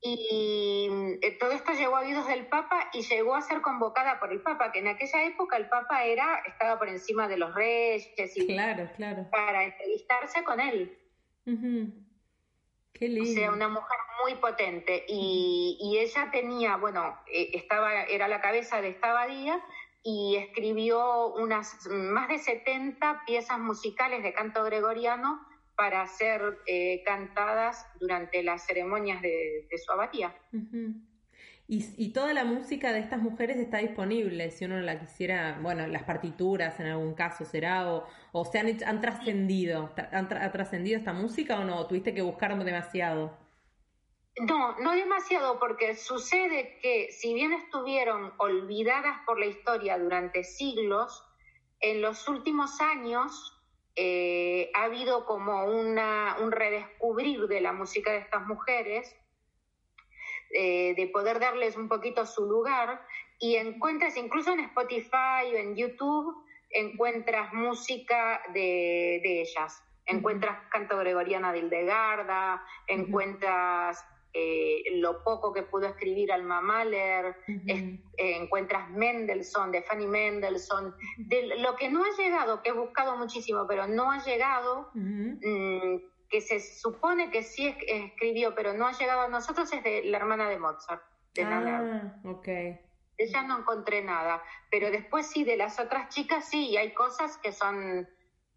Y 0.09 0.87
mm, 0.89 1.37
todo 1.39 1.51
esto 1.51 1.73
llegó 1.73 1.97
a 1.97 2.01
oídos 2.01 2.27
del 2.27 2.47
Papa 2.47 2.89
y 2.93 3.01
llegó 3.01 3.35
a 3.35 3.41
ser 3.41 3.61
convocada 3.61 4.19
por 4.19 4.31
el 4.31 4.41
Papa, 4.41 4.71
que 4.71 4.79
en 4.79 4.87
aquella 4.87 5.23
época 5.25 5.57
el 5.57 5.67
Papa 5.67 6.05
era 6.05 6.43
estaba 6.47 6.79
por 6.79 6.87
encima 6.87 7.27
de 7.27 7.37
los 7.37 7.53
reyes 7.53 8.09
y 8.35 8.47
claro, 8.47 8.89
claro. 8.95 9.27
para 9.29 9.65
entrevistarse 9.65 10.43
con 10.45 10.61
él. 10.61 10.97
Qué 12.93 13.09
lindo. 13.09 13.29
O 13.29 13.33
sea, 13.33 13.51
una 13.51 13.67
mujer 13.67 13.97
muy 14.23 14.35
potente. 14.35 15.03
Y, 15.09 15.97
ella 15.99 16.29
tenía, 16.31 16.77
bueno, 16.77 17.19
eh, 17.27 17.49
estaba, 17.53 18.03
era 18.03 18.27
la 18.27 18.39
cabeza 18.39 18.81
de 18.81 18.89
esta 18.89 19.11
abadía 19.11 19.61
y 20.03 20.37
escribió 20.37 21.33
unas 21.33 21.85
más 21.87 22.29
de 22.29 22.37
70 22.37 23.23
piezas 23.25 23.59
musicales 23.59 24.23
de 24.23 24.33
canto 24.33 24.63
gregoriano 24.63 25.45
para 25.77 26.05
ser 26.07 26.59
eh, 26.65 27.03
cantadas 27.05 27.85
durante 27.99 28.41
las 28.43 28.65
ceremonias 28.65 29.21
de, 29.21 29.67
su 29.77 29.91
abadía. 29.91 30.35
Y, 31.69 32.09
toda 32.13 32.33
la 32.33 32.45
música 32.45 32.91
de 32.91 32.99
estas 32.99 33.19
mujeres 33.19 33.57
está 33.57 33.77
disponible, 33.77 34.49
si 34.51 34.65
uno 34.65 34.79
la 34.79 34.99
quisiera, 34.99 35.59
bueno, 35.61 35.85
las 35.85 36.03
partituras 36.03 36.79
en 36.79 36.87
algún 36.87 37.13
caso 37.13 37.45
será, 37.45 37.93
o, 37.93 38.07
o 38.31 38.45
se 38.45 38.57
han, 38.57 38.83
han 38.85 39.01
trascendido, 39.01 39.93
¿han 40.11 40.27
trascendido 40.27 40.97
esta 40.97 41.13
música 41.13 41.59
o 41.59 41.63
no? 41.63 41.85
¿Tuviste 41.85 42.13
que 42.13 42.21
buscar 42.21 42.57
demasiado? 42.63 43.37
No, 44.39 44.79
no 44.79 44.93
demasiado, 44.93 45.59
porque 45.59 45.95
sucede 45.95 46.79
que 46.81 47.11
si 47.11 47.33
bien 47.33 47.53
estuvieron 47.53 48.33
olvidadas 48.37 49.19
por 49.25 49.39
la 49.39 49.47
historia 49.47 49.97
durante 49.99 50.43
siglos, 50.43 51.23
en 51.79 52.01
los 52.01 52.27
últimos 52.27 52.79
años 52.81 53.56
eh, 53.99 54.69
ha 54.75 54.83
habido 54.83 55.25
como 55.25 55.65
una, 55.65 56.37
un 56.39 56.51
redescubrir 56.51 57.47
de 57.47 57.61
la 57.61 57.73
música 57.73 58.11
de 58.11 58.19
estas 58.19 58.45
mujeres, 58.45 59.15
eh, 60.53 60.93
de 60.95 61.07
poder 61.07 61.39
darles 61.39 61.75
un 61.75 61.89
poquito 61.89 62.23
su 62.27 62.45
lugar, 62.45 63.01
y 63.39 63.55
encuentras 63.55 64.15
incluso 64.15 64.53
en 64.53 64.59
Spotify 64.59 65.51
o 65.51 65.57
en 65.57 65.75
YouTube, 65.75 66.45
encuentras 66.69 67.53
música 67.53 68.41
de, 68.53 69.15
encuentras 69.15 69.83
Encuentras 70.05 70.57
canto 70.69 70.97
gregoriano 70.99 71.51
de 71.51 71.59
Hildegarda, 71.59 72.63
encuentras 72.85 74.05
eh, 74.39 74.83
lo 74.99 75.23
poco 75.23 75.51
que 75.51 75.63
pudo 75.63 75.87
escribir 75.87 76.31
Alma 76.31 76.61
Mahler, 76.61 77.37
eh, 77.65 77.99
encuentras 78.17 78.87
Mendelssohn, 78.91 79.71
de 79.71 79.81
Fanny 79.81 80.05
Mendelssohn, 80.05 80.93
de 81.17 81.57
lo 81.57 81.75
que 81.75 81.89
no 81.89 82.03
ha 82.03 82.15
llegado, 82.15 82.61
que 82.61 82.69
he 82.69 82.73
buscado 82.73 83.17
muchísimo, 83.17 83.65
pero 83.67 83.87
no 83.87 84.11
ha 84.11 84.23
llegado, 84.23 84.91
mm, 84.93 85.37
que 86.29 86.41
se 86.41 86.59
supone 86.59 87.31
que 87.31 87.41
sí 87.41 87.75
escribió, 87.87 88.53
pero 88.53 88.73
no 88.73 88.85
ha 88.85 88.91
llegado 88.91 89.21
a 89.21 89.27
nosotros, 89.27 89.73
es 89.73 89.83
de 89.83 90.03
la 90.03 90.17
hermana 90.17 90.47
de 90.49 90.59
Mozart, 90.59 91.01
de 91.33 91.43
ah, 91.43 92.21
ok. 92.23 92.47
Ella 93.17 93.41
no 93.41 93.59
encontré 93.59 94.03
nada, 94.03 94.43
pero 94.69 94.91
después 94.91 95.25
sí, 95.25 95.43
de 95.45 95.57
las 95.57 95.79
otras 95.79 96.09
chicas 96.09 96.47
sí, 96.47 96.69
y 96.69 96.77
hay 96.77 96.93
cosas 96.93 97.37
que 97.37 97.51
son 97.51 98.07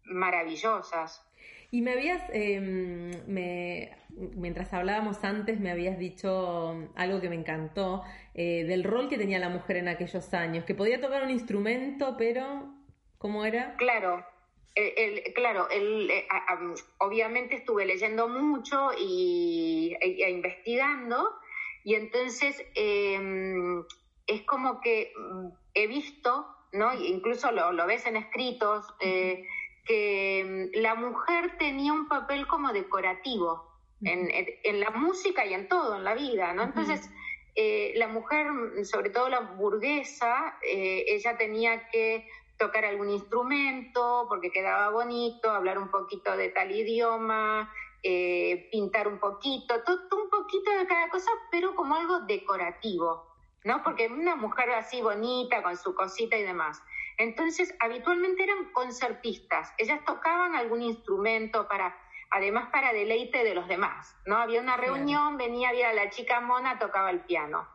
maravillosas. 0.03 1.27
Y 1.73 1.81
me 1.81 1.93
habías, 1.93 2.21
em, 2.33 3.11
me, 3.27 3.95
mientras 4.35 4.73
hablábamos 4.73 5.23
antes, 5.23 5.57
me 5.59 5.71
habías 5.71 5.97
dicho 5.97 6.89
algo 6.95 7.21
que 7.21 7.29
me 7.29 7.35
encantó, 7.35 8.03
eh, 8.33 8.65
del 8.65 8.83
rol 8.83 9.07
que 9.07 9.17
tenía 9.17 9.39
la 9.39 9.47
mujer 9.47 9.77
en 9.77 9.87
aquellos 9.87 10.33
años, 10.33 10.65
que 10.65 10.75
podía 10.75 10.99
tocar 10.99 11.23
un 11.23 11.29
instrumento, 11.29 12.15
pero 12.17 12.73
¿cómo 13.17 13.45
era? 13.45 13.77
Claro, 13.77 14.25
el, 14.75 15.33
claro, 15.33 15.69
el, 15.69 16.11
eh, 16.11 16.27
obviamente 16.99 17.55
estuve 17.55 17.85
leyendo 17.85 18.27
mucho 18.27 18.91
y 18.99 19.95
e, 20.01 20.25
e 20.25 20.29
investigando, 20.29 21.29
y 21.85 21.95
entonces 21.95 22.61
em, 22.75 23.83
es 24.27 24.41
como 24.43 24.81
que 24.81 25.13
mm, 25.17 25.47
he 25.73 25.87
visto, 25.87 26.47
¿no? 26.73 26.93
incluso 26.93 27.51
lo, 27.51 27.71
lo 27.71 27.85
ves 27.85 28.05
en 28.05 28.17
escritos, 28.17 28.85
eh, 28.99 29.45
que 29.85 30.69
mm, 30.73 30.79
la 30.79 30.95
mujer 30.95 31.57
tenía 31.57 31.93
un 31.93 32.07
papel 32.07 32.47
como 32.47 32.71
decorativo 32.73 33.71
en, 34.03 34.29
en, 34.31 34.79
la 34.79 34.89
música 34.91 35.45
y 35.45 35.53
en 35.53 35.67
todo, 35.67 35.95
en 35.95 36.03
la 36.03 36.15
vida, 36.15 36.53
¿no? 36.53 36.63
Entonces, 36.63 37.09
eh, 37.55 37.93
la 37.97 38.07
mujer, 38.07 38.47
sobre 38.85 39.09
todo 39.09 39.29
la 39.29 39.41
burguesa, 39.41 40.57
eh, 40.67 41.05
ella 41.07 41.37
tenía 41.37 41.87
que 41.89 42.27
tocar 42.57 42.85
algún 42.85 43.09
instrumento 43.09 44.25
porque 44.29 44.51
quedaba 44.51 44.89
bonito, 44.89 45.51
hablar 45.51 45.77
un 45.77 45.89
poquito 45.89 46.35
de 46.37 46.49
tal 46.49 46.71
idioma, 46.71 47.71
eh, 48.03 48.69
pintar 48.71 49.07
un 49.07 49.19
poquito, 49.19 49.83
todo, 49.83 50.23
un 50.23 50.29
poquito 50.29 50.71
de 50.71 50.87
cada 50.87 51.09
cosa, 51.09 51.29
pero 51.51 51.75
como 51.75 51.95
algo 51.95 52.21
decorativo, 52.21 53.27
¿no? 53.63 53.83
Porque 53.83 54.07
una 54.07 54.35
mujer 54.35 54.71
así 54.71 55.01
bonita, 55.01 55.61
con 55.61 55.75
su 55.75 55.93
cosita 55.93 56.37
y 56.37 56.43
demás. 56.43 56.81
Entonces, 57.21 57.71
habitualmente 57.79 58.41
eran 58.41 58.71
concertistas. 58.71 59.71
Ellas 59.77 60.03
tocaban 60.05 60.55
algún 60.55 60.81
instrumento 60.81 61.67
para, 61.67 61.95
además 62.31 62.69
para 62.71 62.93
deleite 62.93 63.43
de 63.43 63.53
los 63.53 63.67
demás. 63.67 64.15
¿no? 64.25 64.37
Había 64.37 64.59
una 64.59 64.75
reunión, 64.75 65.37
venía, 65.37 65.69
había 65.69 65.93
la 65.93 66.09
chica 66.09 66.41
mona, 66.41 66.79
tocaba 66.79 67.11
el 67.11 67.19
piano. 67.19 67.67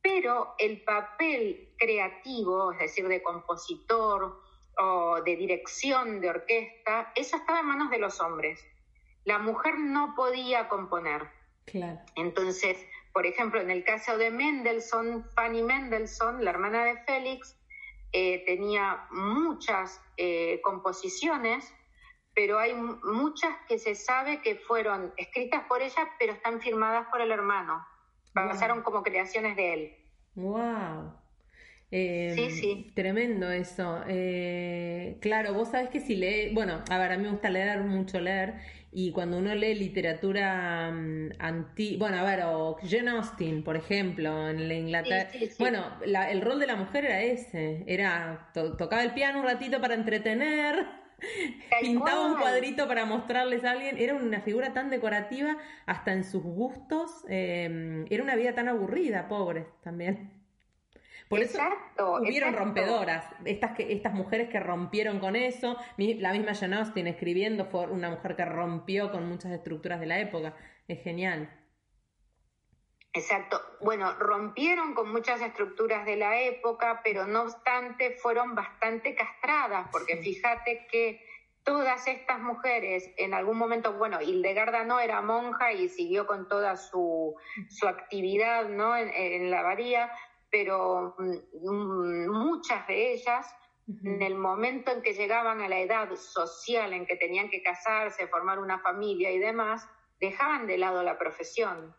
Pero 0.00 0.54
el 0.56 0.82
papel 0.82 1.74
creativo, 1.76 2.72
es 2.72 2.78
decir, 2.78 3.06
de 3.06 3.22
compositor 3.22 4.40
o 4.78 5.20
de 5.22 5.36
dirección 5.36 6.18
de 6.22 6.30
orquesta, 6.30 7.12
eso 7.16 7.36
estaba 7.36 7.60
en 7.60 7.66
manos 7.66 7.90
de 7.90 7.98
los 7.98 8.18
hombres. 8.18 8.66
La 9.24 9.38
mujer 9.38 9.78
no 9.78 10.14
podía 10.16 10.70
componer. 10.70 11.28
Claro. 11.66 12.00
Entonces, 12.14 12.82
por 13.12 13.26
ejemplo, 13.26 13.60
en 13.60 13.70
el 13.70 13.84
caso 13.84 14.16
de 14.16 14.30
Mendelssohn, 14.30 15.26
Fanny 15.34 15.60
Mendelssohn, 15.60 16.42
la 16.42 16.48
hermana 16.48 16.82
de 16.84 16.96
Félix, 17.04 17.57
eh, 18.12 18.44
tenía 18.46 19.06
muchas 19.10 20.00
eh, 20.16 20.60
composiciones, 20.62 21.72
pero 22.34 22.58
hay 22.58 22.74
muchas 22.74 23.54
que 23.68 23.78
se 23.78 23.94
sabe 23.94 24.40
que 24.40 24.56
fueron 24.56 25.12
escritas 25.16 25.64
por 25.68 25.82
ella, 25.82 26.08
pero 26.18 26.32
están 26.32 26.60
firmadas 26.60 27.06
por 27.10 27.20
el 27.20 27.30
hermano. 27.30 27.86
Pasaron 28.32 28.82
como 28.82 29.02
creaciones 29.02 29.56
de 29.56 29.74
él. 29.74 29.96
¡Wow! 30.36 31.12
Eh, 31.90 32.32
sí, 32.34 32.50
sí. 32.50 32.92
Tremendo 32.94 33.50
eso. 33.50 34.02
claro, 35.20 35.54
vos 35.54 35.68
sabés 35.70 35.90
que 35.90 36.00
si 36.00 36.14
lee, 36.14 36.54
bueno, 36.54 36.84
a 36.90 36.98
ver, 36.98 37.12
a 37.12 37.16
mí 37.16 37.24
me 37.24 37.30
gusta 37.30 37.50
leer, 37.50 37.80
mucho 37.80 38.20
leer, 38.20 38.54
y 38.90 39.12
cuando 39.12 39.36
uno 39.36 39.54
lee 39.54 39.74
literatura 39.74 40.88
um, 40.90 41.28
anti, 41.38 41.96
bueno, 41.98 42.18
a 42.18 42.22
ver, 42.22 42.40
o 42.46 42.78
Jane 42.82 43.10
Austen, 43.10 43.62
por 43.62 43.76
ejemplo, 43.76 44.48
en 44.48 44.66
la 44.66 44.74
Inglaterra, 44.74 45.30
bueno, 45.58 45.84
el 46.02 46.40
rol 46.40 46.58
de 46.58 46.66
la 46.66 46.76
mujer 46.76 47.04
era 47.04 47.22
ese, 47.22 47.84
era 47.86 48.50
tocaba 48.54 49.02
el 49.02 49.12
piano 49.12 49.40
un 49.40 49.44
ratito 49.44 49.80
para 49.80 49.94
entretener, 49.94 50.86
pintaba 51.82 52.26
un 52.26 52.38
cuadrito 52.38 52.88
para 52.88 53.04
mostrarles 53.04 53.62
a 53.64 53.72
alguien, 53.72 53.98
era 53.98 54.14
una 54.14 54.40
figura 54.40 54.72
tan 54.72 54.88
decorativa, 54.88 55.58
hasta 55.84 56.12
en 56.12 56.24
sus 56.24 56.42
gustos, 56.42 57.24
eh, 57.28 58.06
era 58.08 58.22
una 58.22 58.36
vida 58.36 58.54
tan 58.54 58.68
aburrida, 58.68 59.28
pobre 59.28 59.66
también. 59.82 60.37
Por 61.28 61.40
eso 61.40 61.58
hubieron 62.20 62.54
rompedoras, 62.54 63.26
estas, 63.44 63.76
que, 63.76 63.92
estas 63.92 64.14
mujeres 64.14 64.48
que 64.48 64.60
rompieron 64.60 65.20
con 65.20 65.36
eso, 65.36 65.76
la 65.96 66.32
misma 66.32 66.54
Jane 66.54 66.76
Austen 66.76 67.06
escribiendo 67.06 67.66
fue 67.66 67.86
una 67.86 68.10
mujer 68.10 68.34
que 68.34 68.44
rompió 68.46 69.10
con 69.12 69.28
muchas 69.28 69.52
estructuras 69.52 70.00
de 70.00 70.06
la 70.06 70.20
época, 70.20 70.54
es 70.86 71.02
genial. 71.02 71.50
Exacto. 73.12 73.60
Bueno, 73.80 74.14
rompieron 74.14 74.94
con 74.94 75.10
muchas 75.10 75.40
estructuras 75.42 76.06
de 76.06 76.16
la 76.16 76.40
época, 76.40 77.00
pero 77.02 77.26
no 77.26 77.42
obstante 77.42 78.16
fueron 78.22 78.54
bastante 78.54 79.14
castradas, 79.14 79.88
porque 79.90 80.16
fíjate 80.18 80.86
que 80.90 81.24
todas 81.64 82.06
estas 82.06 82.40
mujeres 82.40 83.10
en 83.18 83.34
algún 83.34 83.58
momento, 83.58 83.92
bueno, 83.92 84.22
Hildegarda 84.22 84.84
no 84.84 85.00
era 85.00 85.20
monja 85.20 85.72
y 85.72 85.88
siguió 85.90 86.26
con 86.26 86.48
toda 86.48 86.76
su, 86.76 87.34
su 87.68 87.86
actividad 87.86 88.68
¿no? 88.68 88.96
en, 88.96 89.10
en 89.10 89.50
la 89.50 89.60
abadía, 89.60 90.10
pero 90.50 91.14
mm, 91.18 92.28
muchas 92.30 92.86
de 92.86 93.12
ellas, 93.12 93.54
en 94.04 94.20
el 94.22 94.34
momento 94.34 94.90
en 94.90 95.00
que 95.00 95.14
llegaban 95.14 95.62
a 95.62 95.68
la 95.68 95.78
edad 95.78 96.14
social 96.14 96.92
en 96.92 97.06
que 97.06 97.16
tenían 97.16 97.48
que 97.48 97.62
casarse, 97.62 98.26
formar 98.28 98.58
una 98.58 98.78
familia 98.80 99.30
y 99.30 99.38
demás, 99.38 99.88
dejaban 100.20 100.66
de 100.66 100.78
lado 100.78 101.02
la 101.02 101.18
profesión. 101.18 101.94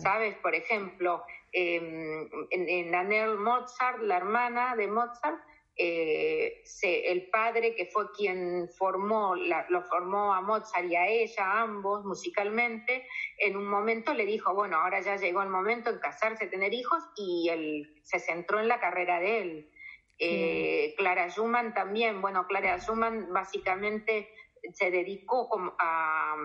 ¿Sabes? 0.00 0.36
Por 0.36 0.54
ejemplo, 0.54 1.24
eh, 1.52 2.28
en, 2.50 2.68
en 2.68 3.42
Mozart, 3.42 3.98
la 4.00 4.16
hermana 4.18 4.76
de 4.76 4.86
Mozart, 4.86 5.42
eh, 5.74 6.62
el 6.82 7.30
padre 7.30 7.74
que 7.74 7.86
fue 7.86 8.12
quien 8.12 8.68
formó, 8.76 9.34
lo 9.34 9.82
formó 9.82 10.34
a 10.34 10.40
Mozart 10.40 10.90
y 10.90 10.96
a 10.96 11.06
ella, 11.06 11.62
ambos 11.62 12.04
musicalmente, 12.04 13.06
en 13.38 13.56
un 13.56 13.66
momento 13.66 14.12
le 14.12 14.26
dijo, 14.26 14.54
bueno, 14.54 14.76
ahora 14.76 15.00
ya 15.00 15.16
llegó 15.16 15.42
el 15.42 15.48
momento 15.48 15.90
en 15.90 15.98
casarse, 15.98 16.46
tener 16.46 16.74
hijos, 16.74 17.02
y 17.16 17.48
él 17.48 18.00
se 18.02 18.18
centró 18.18 18.60
en 18.60 18.68
la 18.68 18.80
carrera 18.80 19.18
de 19.20 19.38
él. 19.40 19.70
Eh, 20.18 20.94
Clara 20.98 21.28
Schumann 21.28 21.74
también, 21.74 22.20
bueno, 22.20 22.46
Clara 22.46 22.78
Schumann 22.78 23.32
básicamente 23.32 24.32
se 24.74 24.90
dedicó 24.90 25.48
a, 25.78 26.36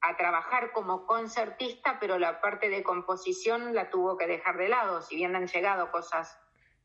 a 0.00 0.16
trabajar 0.16 0.72
como 0.72 1.06
concertista, 1.06 1.98
pero 2.00 2.18
la 2.18 2.40
parte 2.40 2.68
de 2.68 2.82
composición 2.82 3.74
la 3.74 3.90
tuvo 3.90 4.18
que 4.18 4.26
dejar 4.26 4.58
de 4.58 4.68
lado, 4.68 5.00
si 5.00 5.16
bien 5.16 5.34
han 5.36 5.46
llegado 5.46 5.90
cosas 5.90 6.38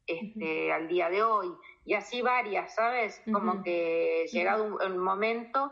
este, 0.10 0.72
al 0.72 0.88
día 0.88 1.10
de 1.10 1.22
hoy. 1.22 1.54
Y 1.86 1.94
así 1.94 2.22
varias, 2.24 2.74
¿sabes? 2.74 3.22
Como 3.32 3.62
que 3.62 4.26
llegado 4.32 4.78
un, 4.84 4.98
momento, 4.98 5.72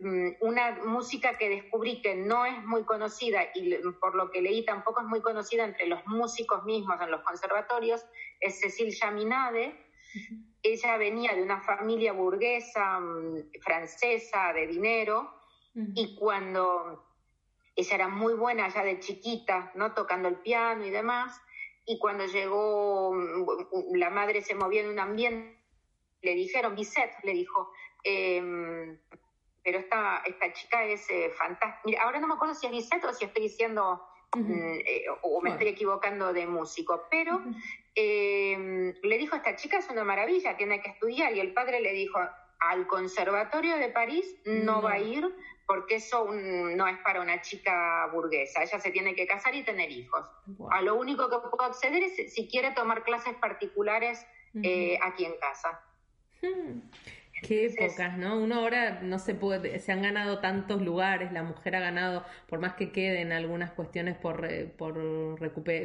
mm, 0.00 0.30
una 0.40 0.72
música 0.84 1.38
que 1.38 1.48
descubrí 1.48 2.02
que 2.02 2.16
no 2.16 2.44
es 2.46 2.64
muy 2.64 2.82
conocida 2.84 3.44
y 3.54 3.76
por 4.00 4.16
lo 4.16 4.30
que 4.30 4.42
leí 4.42 4.64
tampoco 4.64 5.02
es 5.02 5.06
muy 5.06 5.20
conocida 5.20 5.64
entre 5.64 5.86
los 5.86 6.04
músicos 6.06 6.64
mismos 6.64 7.00
en 7.00 7.12
los 7.12 7.22
conservatorios, 7.22 8.04
es 8.40 8.60
Cecil 8.60 8.92
Chaminade. 8.92 9.72
Ella 10.62 10.96
venía 10.96 11.32
de 11.34 11.42
una 11.42 11.60
familia 11.60 12.12
burguesa 12.12 12.98
mm, 12.98 13.52
francesa 13.60 14.52
de 14.52 14.66
dinero 14.66 15.32
y 15.94 16.16
cuando 16.16 17.06
ella 17.76 17.94
era 17.94 18.08
muy 18.08 18.34
buena 18.34 18.68
ya 18.68 18.82
de 18.82 18.98
chiquita, 18.98 19.70
¿no? 19.76 19.94
Tocando 19.94 20.28
el 20.28 20.40
piano 20.40 20.84
y 20.84 20.90
demás, 20.90 21.40
y 21.86 21.98
cuando 21.98 22.26
llegó, 22.26 23.12
mm, 23.12 23.94
la 23.96 24.10
madre 24.10 24.42
se 24.42 24.54
movía 24.54 24.82
en 24.82 24.88
un 24.88 24.98
ambiente, 24.98 25.58
le 26.22 26.34
dijeron, 26.34 26.74
Bisette 26.74 27.16
le 27.24 27.32
dijo, 27.32 27.72
em, 28.04 28.98
pero 29.62 29.78
esta, 29.78 30.22
esta 30.26 30.52
chica 30.52 30.84
es 30.84 31.08
eh, 31.10 31.30
fantástica. 31.30 31.80
Mira, 31.84 32.02
ahora 32.02 32.20
no 32.20 32.26
me 32.26 32.34
acuerdo 32.34 32.54
si 32.54 32.66
es 32.66 32.72
Bisette 32.72 33.04
o 33.04 33.12
si 33.12 33.24
estoy 33.24 33.42
diciendo, 33.42 34.02
mm, 34.36 34.78
eh, 34.86 35.04
o 35.22 35.40
me 35.40 35.50
estoy 35.50 35.68
equivocando 35.68 36.32
de 36.32 36.46
músico, 36.46 37.06
pero 37.10 37.42
em, 37.94 38.94
le 39.02 39.18
dijo, 39.18 39.36
esta 39.36 39.56
chica 39.56 39.78
es 39.78 39.88
una 39.90 40.04
maravilla, 40.04 40.56
tiene 40.56 40.80
que 40.80 40.90
estudiar, 40.90 41.34
y 41.34 41.40
el 41.40 41.52
padre 41.52 41.80
le 41.80 41.92
dijo, 41.92 42.18
al 42.60 42.86
Conservatorio 42.86 43.76
de 43.76 43.88
París 43.88 44.36
no, 44.44 44.82
va 44.82 44.92
a 44.92 44.98
ir 44.98 45.28
porque 45.66 45.96
eso 45.96 46.26
no 46.30 46.86
es 46.86 46.98
para 46.98 47.20
una 47.20 47.40
chica 47.40 48.08
burguesa. 48.12 48.62
Ella 48.62 48.78
se 48.80 48.90
tiene 48.90 49.14
que 49.14 49.26
casar 49.26 49.54
y 49.54 49.62
tener 49.62 49.90
hijos. 49.90 50.24
A 50.70 50.82
lo 50.82 50.96
único 50.96 51.30
que 51.30 51.36
puedo 51.48 51.62
acceder 51.62 52.02
es 52.02 52.34
si 52.34 52.48
quiere 52.48 52.72
tomar 52.72 53.04
clases 53.04 53.34
particulares 53.34 54.26
eh, 54.62 54.98
aquí 55.02 55.24
en 55.24 55.34
casa. 55.38 55.80
Hmm. 56.42 56.80
Qué 57.42 57.66
épocas, 57.66 58.18
¿no? 58.18 58.38
Uno 58.38 58.56
ahora 58.56 59.00
no 59.00 59.18
se 59.18 59.34
puede, 59.34 59.78
se 59.78 59.92
han 59.92 60.02
ganado 60.02 60.40
tantos 60.40 60.82
lugares, 60.82 61.32
la 61.32 61.42
mujer 61.42 61.76
ha 61.76 61.80
ganado, 61.80 62.24
por 62.48 62.58
más 62.58 62.74
que 62.74 62.92
queden 62.92 63.32
algunas 63.32 63.70
cuestiones 63.70 64.18
por, 64.18 64.46
por, 64.76 65.38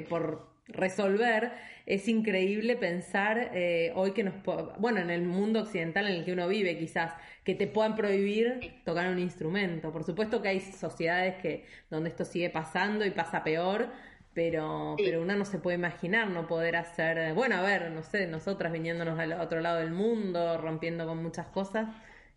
por 0.10 0.55
resolver, 0.68 1.52
es 1.86 2.08
increíble 2.08 2.76
pensar 2.76 3.52
eh, 3.54 3.92
hoy 3.96 4.12
que 4.12 4.24
nos, 4.24 4.34
bueno, 4.80 5.00
en 5.00 5.10
el 5.12 5.22
mundo 5.24 5.62
occidental 5.62 6.08
en 6.08 6.14
el 6.14 6.26
que 6.26 6.34
uno 6.34 6.48
vive 6.48 6.78
quizás, 6.78 7.14
que 7.44 7.54
te 7.56 7.68
puedan 7.68 7.96
prohibir 7.96 8.82
tocar 8.84 9.08
un 9.12 9.20
instrumento. 9.20 9.92
Por 9.92 10.04
supuesto 10.04 10.42
que 10.42 10.50
hay 10.50 10.60
sociedades 10.60 11.36
que 11.42 11.66
donde 11.90 12.10
esto 12.10 12.26
sigue 12.26 12.50
pasando 12.50 13.06
y 13.06 13.12
pasa 13.12 13.44
peor, 13.44 13.90
pero, 14.34 14.96
pero 14.98 15.22
uno 15.22 15.36
no 15.36 15.46
se 15.46 15.60
puede 15.60 15.78
imaginar 15.78 16.30
no 16.30 16.48
poder 16.48 16.76
hacer, 16.76 17.34
bueno, 17.34 17.56
a 17.56 17.62
ver, 17.62 17.92
no 17.92 18.04
sé, 18.04 18.28
nosotras 18.28 18.74
viniéndonos 18.74 19.18
al 19.20 19.34
otro 19.34 19.62
lado 19.62 19.78
del 19.80 19.92
mundo, 19.92 20.58
rompiendo 20.58 21.06
con 21.08 21.24
muchas 21.24 21.48
cosas, 21.48 21.88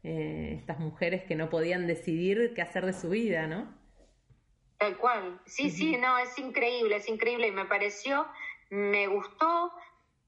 eh, 0.05 0.55
estas 0.59 0.79
mujeres 0.79 1.25
que 1.25 1.35
no 1.35 1.51
podían 1.51 1.87
decidir 1.87 2.53
qué 2.55 2.63
hacer 2.63 2.87
de 2.87 2.93
su 2.93 3.09
vida, 3.11 3.47
¿no? 3.49 3.78
Tal 4.79 4.97
cual. 4.97 5.41
Sí, 5.45 5.71
sí, 5.71 5.97
no, 5.97 6.19
es 6.19 6.39
increíble, 6.39 6.97
es 6.97 7.09
increíble. 7.09 7.49
Y 7.49 7.53
me 7.53 7.65
pareció, 7.65 8.27
me 8.71 9.09
gustó 9.09 9.73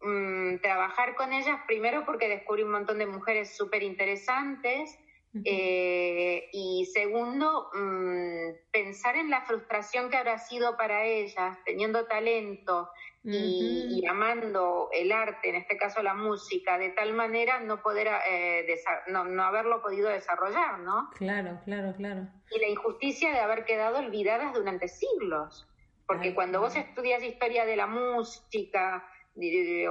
mm, 0.00 0.56
trabajar 0.58 1.14
con 1.14 1.32
ellas, 1.32 1.60
primero 1.66 2.04
porque 2.04 2.28
descubrí 2.28 2.64
un 2.64 2.72
montón 2.72 2.98
de 2.98 3.06
mujeres 3.06 3.56
súper 3.56 3.82
interesantes 3.82 4.98
eh, 5.44 6.48
y 6.52 6.86
segundo, 6.92 7.70
mm, 7.72 8.72
pensar 8.72 9.14
en 9.14 9.30
la 9.30 9.42
frustración 9.42 10.10
que 10.10 10.16
habrá 10.16 10.38
sido 10.38 10.76
para 10.76 11.04
ellas, 11.04 11.56
teniendo 11.64 12.06
talento 12.06 12.90
y, 13.22 14.06
amando 14.06 14.88
el 14.92 15.12
arte, 15.12 15.50
en 15.50 15.56
este 15.56 15.76
caso 15.76 16.02
la 16.02 16.14
música, 16.14 16.78
de 16.78 16.90
tal 16.90 17.12
manera 17.12 17.60
no 17.60 17.82
poder, 17.82 18.08
eh, 18.28 18.66
no, 19.08 19.42
haberlo 19.42 19.82
podido 19.82 20.08
desarrollar, 20.08 20.78
¿no? 20.78 21.10
Claro, 21.16 21.60
claro, 21.64 21.94
claro. 21.96 22.28
Y 22.50 22.58
la 22.60 22.68
injusticia 22.68 23.30
de 23.30 23.40
haber 23.40 23.64
quedado 23.64 23.98
olvidadas 23.98 24.54
durante 24.54 24.88
siglos, 24.88 25.68
porque 26.06 26.34
cuando 26.34 26.60
vos 26.60 26.74
estudias 26.76 27.22
historia 27.22 27.66
de 27.66 27.76
la 27.76 27.86
música, 27.86 29.06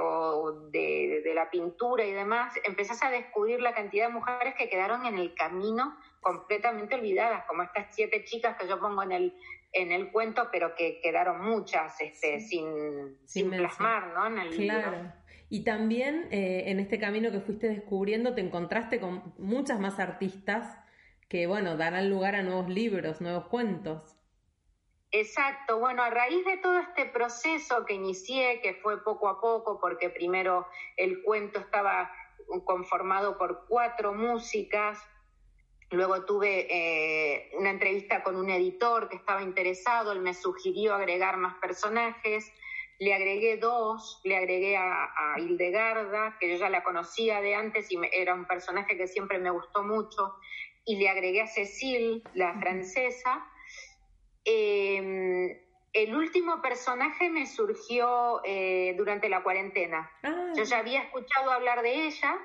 o 0.00 0.52
de, 0.70 1.22
de, 1.24 1.34
la 1.34 1.50
pintura 1.50 2.04
y 2.04 2.12
demás, 2.12 2.54
empezás 2.64 3.02
a 3.02 3.10
descubrir 3.10 3.60
la 3.60 3.74
cantidad 3.74 4.06
de 4.06 4.12
mujeres 4.12 4.54
que 4.56 4.68
quedaron 4.68 5.06
en 5.06 5.18
el 5.18 5.34
camino 5.34 5.96
completamente 6.20 6.94
olvidadas, 6.94 7.46
como 7.46 7.62
estas 7.62 7.94
siete 7.94 8.24
chicas 8.24 8.56
que 8.58 8.68
yo 8.68 8.78
pongo 8.78 9.02
en 9.02 9.12
el, 9.12 9.34
en 9.72 9.92
el 9.92 10.10
cuento, 10.10 10.48
pero 10.50 10.74
que 10.74 11.00
quedaron 11.00 11.40
muchas 11.42 12.00
este, 12.00 12.40
sin, 12.40 13.18
sin 13.24 13.50
plasmar 13.50 14.14
¿no? 14.14 14.26
en 14.26 14.38
el 14.38 14.56
claro. 14.56 15.12
Y 15.48 15.64
también 15.64 16.28
eh, 16.30 16.64
en 16.66 16.78
este 16.78 17.00
camino 17.00 17.32
que 17.32 17.40
fuiste 17.40 17.68
descubriendo 17.68 18.34
te 18.34 18.40
encontraste 18.40 19.00
con 19.00 19.34
muchas 19.38 19.80
más 19.80 19.98
artistas 19.98 20.78
que, 21.28 21.46
bueno, 21.46 21.76
darán 21.76 22.08
lugar 22.10 22.34
a 22.36 22.42
nuevos 22.42 22.68
libros, 22.68 23.20
nuevos 23.20 23.46
cuentos. 23.46 24.16
Exacto, 25.12 25.80
bueno, 25.80 26.04
a 26.04 26.10
raíz 26.10 26.44
de 26.44 26.58
todo 26.58 26.78
este 26.78 27.06
proceso 27.06 27.84
que 27.84 27.94
inicié, 27.94 28.60
que 28.62 28.74
fue 28.74 29.02
poco 29.02 29.28
a 29.28 29.40
poco, 29.40 29.80
porque 29.80 30.08
primero 30.08 30.68
el 30.96 31.22
cuento 31.22 31.58
estaba 31.58 32.12
conformado 32.64 33.36
por 33.36 33.66
cuatro 33.66 34.14
músicas, 34.14 34.98
luego 35.90 36.24
tuve 36.24 36.66
eh, 36.70 37.50
una 37.54 37.70
entrevista 37.70 38.22
con 38.22 38.36
un 38.36 38.50
editor 38.50 39.08
que 39.08 39.16
estaba 39.16 39.42
interesado, 39.42 40.12
él 40.12 40.20
me 40.20 40.34
sugirió 40.34 40.94
agregar 40.94 41.36
más 41.36 41.54
personajes, 41.56 42.52
le 42.98 43.14
agregué 43.14 43.56
dos, 43.56 44.20
le 44.24 44.36
agregué 44.36 44.76
a, 44.76 45.04
a 45.04 45.40
Hildegarda, 45.40 46.36
que 46.38 46.50
yo 46.50 46.56
ya 46.56 46.68
la 46.68 46.82
conocía 46.82 47.40
de 47.40 47.54
antes 47.54 47.90
y 47.90 47.98
era 48.12 48.34
un 48.34 48.44
personaje 48.44 48.96
que 48.96 49.08
siempre 49.08 49.38
me 49.38 49.50
gustó 49.50 49.82
mucho, 49.82 50.36
y 50.84 50.96
le 50.96 51.08
agregué 51.08 51.42
a 51.42 51.46
Cecil, 51.46 52.22
la 52.34 52.58
francesa, 52.58 53.46
eh, 54.44 55.66
el 55.92 56.14
último 56.14 56.62
personaje 56.62 57.28
me 57.30 57.46
surgió 57.46 58.40
eh, 58.44 58.94
durante 58.96 59.28
la 59.28 59.42
cuarentena. 59.42 60.10
Ah. 60.22 60.52
Yo 60.56 60.62
ya 60.62 60.78
había 60.78 61.02
escuchado 61.02 61.50
hablar 61.50 61.82
de 61.82 62.06
ella, 62.06 62.36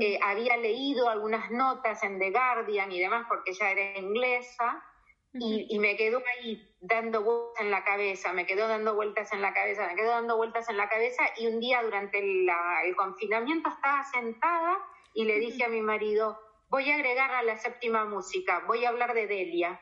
eh, 0.00 0.18
había 0.22 0.56
leído 0.56 1.08
algunas 1.08 1.50
notas 1.50 2.02
en 2.02 2.18
The 2.18 2.30
Guardian 2.30 2.92
y 2.92 3.00
demás 3.00 3.26
porque 3.28 3.52
ella 3.52 3.70
era 3.70 3.98
inglesa. 3.98 4.84
y, 5.34 5.78
me 5.78 5.96
quedó 5.96 6.22
ahí 6.26 6.62
dando 6.80 7.22
vueltas 7.22 7.64
en 7.64 7.70
la 7.70 7.84
cabeza, 7.84 8.34
me 8.34 8.44
quedó 8.44 8.68
dando 8.68 8.94
vueltas 8.94 9.32
en 9.32 9.40
la 9.40 9.54
cabeza, 9.54 9.86
me 9.86 9.94
quedó 9.94 10.10
dando 10.10 10.36
vueltas 10.36 10.68
en 10.68 10.76
la 10.76 10.90
cabeza 10.90 11.22
y 11.38 11.46
un 11.46 11.58
día 11.58 11.82
durante 11.82 12.18
el 12.18 12.96
confinamiento 12.96 13.70
estaba 13.70 14.04
sentada 14.04 14.76
y 15.14 15.24
le 15.24 15.38
dije 15.38 15.64
a 15.64 15.68
mi 15.68 15.80
marido, 15.80 16.38
voy 16.68 16.90
a 16.90 16.96
agregar 16.96 17.30
a 17.30 17.42
la 17.42 17.56
séptima 17.56 18.04
música, 18.04 18.64
voy 18.66 18.84
a 18.84 18.90
hablar 18.90 19.14
de 19.14 19.26
Delia. 19.26 19.80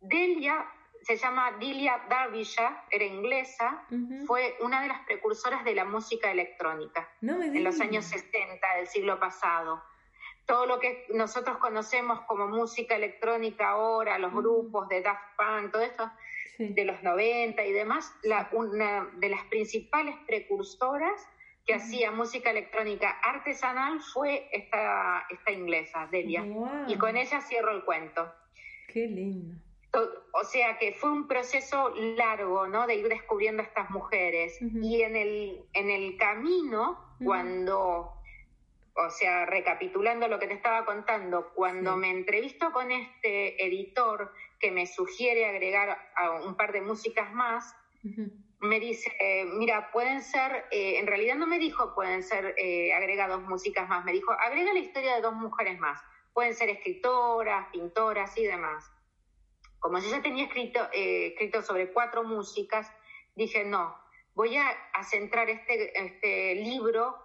Delia 0.00 0.66
se 1.06 1.16
llama 1.16 1.52
Delia 1.60 2.02
Derbyshire, 2.08 2.68
era 2.90 3.04
inglesa, 3.04 3.86
fue 4.26 4.56
una 4.60 4.82
de 4.82 4.88
las 4.88 5.04
precursoras 5.06 5.64
de 5.64 5.72
la 5.72 5.84
música 5.84 6.32
electrónica 6.32 7.08
en 7.22 7.62
los 7.62 7.80
años 7.80 8.06
60 8.06 8.74
del 8.76 8.88
siglo 8.88 9.20
pasado. 9.20 9.84
Todo 10.46 10.66
lo 10.66 10.80
que 10.80 11.06
nosotros 11.14 11.58
conocemos 11.58 12.22
como 12.22 12.48
música 12.48 12.96
electrónica 12.96 13.68
ahora, 13.68 14.18
los 14.18 14.32
grupos 14.32 14.88
de 14.88 15.02
Daft 15.02 15.36
Punk, 15.36 15.70
todo 15.70 15.82
esto 15.82 16.10
de 16.58 16.84
los 16.84 17.00
90 17.00 17.64
y 17.64 17.72
demás, 17.72 18.12
la, 18.24 18.48
una 18.50 19.08
de 19.14 19.28
las 19.28 19.44
principales 19.44 20.16
precursoras 20.26 21.28
que 21.64 21.74
hacía 21.74 22.10
música 22.10 22.50
electrónica 22.50 23.10
artesanal 23.22 24.00
fue 24.00 24.48
esta, 24.50 25.24
esta 25.30 25.52
inglesa, 25.52 26.08
Delia. 26.10 26.44
Y 26.88 26.98
con 26.98 27.16
ella 27.16 27.40
cierro 27.42 27.70
el 27.70 27.84
cuento. 27.84 28.28
Qué 28.88 29.06
lindo. 29.06 29.65
O 30.32 30.44
sea 30.44 30.78
que 30.78 30.92
fue 30.92 31.10
un 31.10 31.26
proceso 31.26 31.92
largo, 32.16 32.66
¿no? 32.66 32.86
De 32.86 32.96
ir 32.96 33.08
descubriendo 33.08 33.62
a 33.62 33.66
estas 33.66 33.90
mujeres. 33.90 34.58
Y 34.60 35.02
en 35.02 35.16
el, 35.16 35.64
en 35.72 35.90
el 35.90 36.16
camino, 36.16 37.16
cuando, 37.24 38.12
o 38.94 39.10
sea, 39.10 39.46
recapitulando 39.46 40.28
lo 40.28 40.38
que 40.38 40.46
te 40.46 40.54
estaba 40.54 40.84
contando, 40.84 41.52
cuando 41.54 41.96
me 41.96 42.10
entrevisto 42.10 42.72
con 42.72 42.90
este 42.90 43.64
editor 43.64 44.32
que 44.60 44.70
me 44.70 44.86
sugiere 44.86 45.46
agregar 45.46 45.98
a 46.14 46.32
un 46.42 46.56
par 46.56 46.72
de 46.72 46.82
músicas 46.82 47.32
más, 47.32 47.74
me 48.60 48.80
dice, 48.80 49.12
eh, 49.20 49.44
mira, 49.44 49.90
pueden 49.90 50.22
ser, 50.22 50.66
eh, 50.70 50.98
en 50.98 51.06
realidad 51.06 51.36
no 51.36 51.46
me 51.46 51.58
dijo 51.58 51.94
pueden 51.94 52.22
ser 52.22 52.54
eh, 52.56 52.92
agregados 52.94 53.42
músicas 53.42 53.88
más, 53.88 54.04
me 54.04 54.12
dijo, 54.12 54.32
agrega 54.32 54.72
la 54.72 54.78
historia 54.78 55.14
de 55.16 55.20
dos 55.20 55.34
mujeres 55.34 55.78
más, 55.78 56.00
pueden 56.32 56.54
ser 56.54 56.68
escritoras, 56.70 57.66
pintoras 57.72 58.36
y 58.38 58.44
demás. 58.44 58.90
Como 59.86 60.00
yo 60.00 60.10
ya 60.10 60.20
tenía 60.20 60.46
escrito, 60.46 60.80
escrito 60.92 61.62
sobre 61.62 61.92
cuatro 61.92 62.24
músicas, 62.24 62.92
dije, 63.36 63.64
no, 63.64 63.96
voy 64.34 64.56
a, 64.56 64.76
centrar 65.04 65.48
este, 65.48 65.96
este 65.96 66.56
libro 66.56 67.16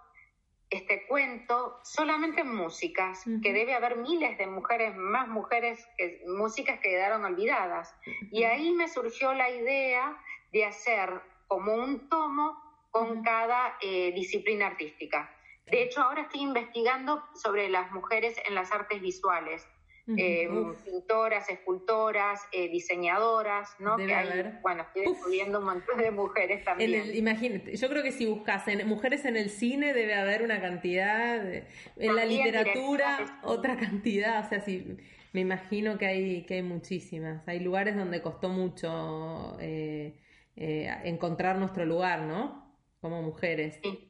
este 0.70 1.04
cuento 1.08 1.80
solamente 1.82 2.42
en 2.42 2.54
músicas, 2.54 3.24
que 3.42 3.52
debe 3.52 3.74
haber 3.74 3.96
miles 3.96 4.38
de 4.38 4.46
mujeres, 4.46 4.94
más 4.94 5.26
mujeres, 5.26 5.84
que, 5.98 6.22
músicas 6.28 6.78
que 6.78 6.90
quedaron 6.90 7.24
olvidadas. 7.24 7.96
Y 8.30 8.44
ahí 8.44 8.70
me 8.70 8.86
surgió 8.86 9.34
la 9.34 9.50
idea 9.50 10.16
de 10.52 10.64
hacer 10.64 11.20
como 11.48 11.74
un 11.74 12.08
tomo 12.08 12.56
con 12.92 13.24
cada 13.24 13.76
eh, 13.80 14.12
disciplina 14.14 14.68
artística. 14.68 15.34
De 15.66 15.82
hecho, 15.82 16.00
ahora 16.00 16.22
estoy 16.22 16.42
investigando 16.42 17.24
sobre 17.34 17.68
las 17.68 17.90
mujeres 17.90 18.40
en 18.46 18.54
las 18.54 18.70
artes 18.70 19.02
visuales. 19.02 19.66
Eh, 20.08 20.48
pintoras, 20.84 21.48
escultoras, 21.48 22.40
eh, 22.50 22.68
diseñadoras, 22.68 23.70
¿no? 23.78 23.96
que 23.96 24.12
hay, 24.12 24.52
bueno, 24.60 24.82
estoy 24.82 25.12
descubriendo 25.12 25.60
un 25.60 25.66
montón 25.66 25.96
de 25.98 26.10
mujeres 26.10 26.64
también. 26.64 27.14
imagínate, 27.14 27.76
yo 27.76 27.88
creo 27.88 28.02
que 28.02 28.10
si 28.10 28.26
buscas 28.26 28.66
en, 28.66 28.88
mujeres 28.88 29.24
en 29.24 29.36
el 29.36 29.48
cine 29.48 29.94
debe 29.94 30.14
haber 30.14 30.42
una 30.42 30.60
cantidad, 30.60 31.40
en 31.44 32.16
la 32.16 32.24
literatura 32.24 33.40
otra 33.44 33.76
cantidad, 33.76 34.44
o 34.44 34.48
sea, 34.48 34.60
sí, 34.60 34.96
me 35.32 35.40
imagino 35.40 35.98
que 35.98 36.06
hay, 36.06 36.46
que 36.46 36.54
hay 36.54 36.62
muchísimas, 36.62 37.46
hay 37.46 37.60
lugares 37.60 37.96
donde 37.96 38.20
costó 38.22 38.48
mucho 38.48 39.56
eh, 39.60 40.18
encontrar 40.56 41.58
nuestro 41.58 41.84
lugar, 41.86 42.22
¿no? 42.22 42.76
Como 43.00 43.22
mujeres. 43.22 43.78
Sí. 43.82 44.08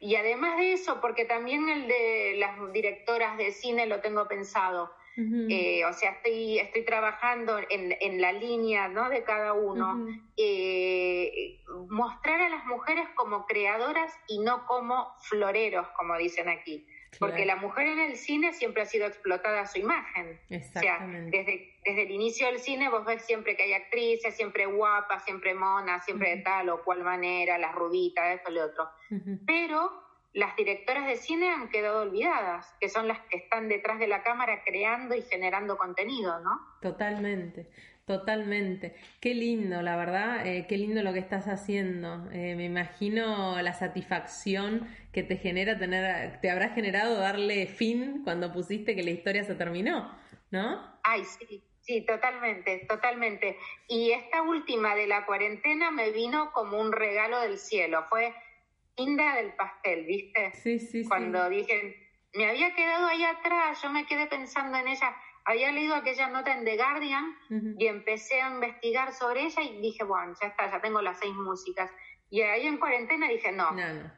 Y 0.00 0.16
además 0.16 0.58
de 0.58 0.72
eso, 0.72 1.00
porque 1.00 1.24
también 1.24 1.68
el 1.68 1.88
de 1.88 2.34
las 2.38 2.72
directoras 2.72 3.36
de 3.38 3.52
cine 3.52 3.86
lo 3.86 4.00
tengo 4.00 4.26
pensado. 4.28 4.92
Eh, 5.50 5.84
o 5.84 5.92
sea, 5.92 6.12
estoy, 6.12 6.58
estoy 6.60 6.82
trabajando 6.82 7.58
en, 7.68 7.94
en 8.00 8.22
la 8.22 8.32
línea 8.32 8.88
¿no? 8.88 9.10
de 9.10 9.22
cada 9.22 9.52
uno. 9.52 10.06
Eh, 10.36 11.60
mostrar 11.88 12.40
a 12.40 12.48
las 12.48 12.64
mujeres 12.64 13.06
como 13.14 13.44
creadoras 13.44 14.18
y 14.28 14.38
no 14.38 14.64
como 14.66 15.14
floreros, 15.20 15.86
como 15.88 16.16
dicen 16.16 16.48
aquí. 16.48 16.86
Porque 17.18 17.44
la 17.44 17.56
mujer 17.56 17.86
en 17.86 17.98
el 17.98 18.16
cine 18.16 18.52
siempre 18.52 18.82
ha 18.82 18.86
sido 18.86 19.06
explotada 19.06 19.62
a 19.62 19.66
su 19.66 19.78
imagen. 19.78 20.38
Exactamente. 20.48 21.28
O 21.28 21.42
sea, 21.42 21.44
desde, 21.44 21.74
desde 21.84 22.02
el 22.02 22.10
inicio 22.10 22.46
del 22.46 22.58
cine 22.58 22.88
vos 22.88 23.04
ves 23.04 23.22
siempre 23.22 23.56
que 23.56 23.64
hay 23.64 23.72
actrices, 23.72 24.36
siempre 24.36 24.66
guapas, 24.66 25.24
siempre 25.24 25.54
monas, 25.54 26.04
siempre 26.04 26.36
de 26.36 26.42
tal 26.42 26.68
o 26.70 26.82
cual 26.84 27.02
manera, 27.02 27.58
las 27.58 27.74
rubitas, 27.74 28.36
esto 28.36 28.50
y 28.50 28.54
lo 28.54 28.64
otro. 28.64 28.90
Pero 29.46 29.90
las 30.32 30.54
directoras 30.54 31.06
de 31.06 31.16
cine 31.16 31.50
han 31.50 31.68
quedado 31.68 32.02
olvidadas, 32.02 32.72
que 32.80 32.88
son 32.88 33.08
las 33.08 33.20
que 33.22 33.38
están 33.38 33.68
detrás 33.68 33.98
de 33.98 34.06
la 34.06 34.22
cámara 34.22 34.62
creando 34.64 35.16
y 35.16 35.22
generando 35.22 35.76
contenido, 35.76 36.38
¿no? 36.40 36.60
Totalmente. 36.80 37.68
Totalmente. 38.10 38.96
Qué 39.20 39.34
lindo, 39.34 39.82
la 39.82 39.94
verdad, 39.94 40.44
eh, 40.44 40.66
qué 40.68 40.76
lindo 40.76 41.00
lo 41.04 41.12
que 41.12 41.20
estás 41.20 41.46
haciendo. 41.46 42.28
Eh, 42.32 42.56
me 42.56 42.64
imagino 42.64 43.62
la 43.62 43.72
satisfacción 43.72 44.88
que 45.12 45.22
te 45.22 45.36
genera 45.36 45.78
tener, 45.78 46.40
te 46.40 46.50
habrá 46.50 46.70
generado 46.70 47.16
darle 47.20 47.68
fin 47.68 48.22
cuando 48.24 48.52
pusiste 48.52 48.96
que 48.96 49.04
la 49.04 49.10
historia 49.10 49.44
se 49.44 49.54
terminó, 49.54 50.12
¿no? 50.50 50.98
Ay, 51.04 51.22
sí, 51.24 51.62
sí, 51.82 52.04
totalmente, 52.04 52.84
totalmente. 52.88 53.56
Y 53.86 54.10
esta 54.10 54.42
última 54.42 54.96
de 54.96 55.06
la 55.06 55.24
cuarentena 55.24 55.92
me 55.92 56.10
vino 56.10 56.50
como 56.50 56.80
un 56.80 56.90
regalo 56.90 57.38
del 57.42 57.58
cielo. 57.58 58.06
Fue 58.08 58.34
linda 58.96 59.36
del 59.36 59.52
pastel, 59.54 60.04
¿viste? 60.04 60.50
Sí, 60.54 60.80
sí, 60.80 61.04
Cuando 61.06 61.48
dije, 61.48 62.10
me 62.34 62.48
había 62.48 62.74
quedado 62.74 63.06
ahí 63.06 63.22
atrás, 63.22 63.80
yo 63.80 63.88
me 63.90 64.04
quedé 64.04 64.26
pensando 64.26 64.76
en 64.78 64.88
ella 64.88 65.14
había 65.44 65.72
leído 65.72 65.94
aquella 65.94 66.28
nota 66.28 66.56
en 66.56 66.64
The 66.64 66.76
Guardian 66.76 67.36
y 67.78 67.86
empecé 67.86 68.40
a 68.40 68.50
investigar 68.50 69.12
sobre 69.12 69.44
ella 69.44 69.62
y 69.62 69.80
dije, 69.80 70.04
bueno, 70.04 70.34
ya 70.40 70.48
está, 70.48 70.70
ya 70.70 70.80
tengo 70.80 71.00
las 71.02 71.18
seis 71.18 71.34
músicas. 71.34 71.90
Y 72.32 72.42
ahí 72.42 72.66
en 72.66 72.78
cuarentena 72.78 73.28
dije, 73.28 73.50
no, 73.50 73.70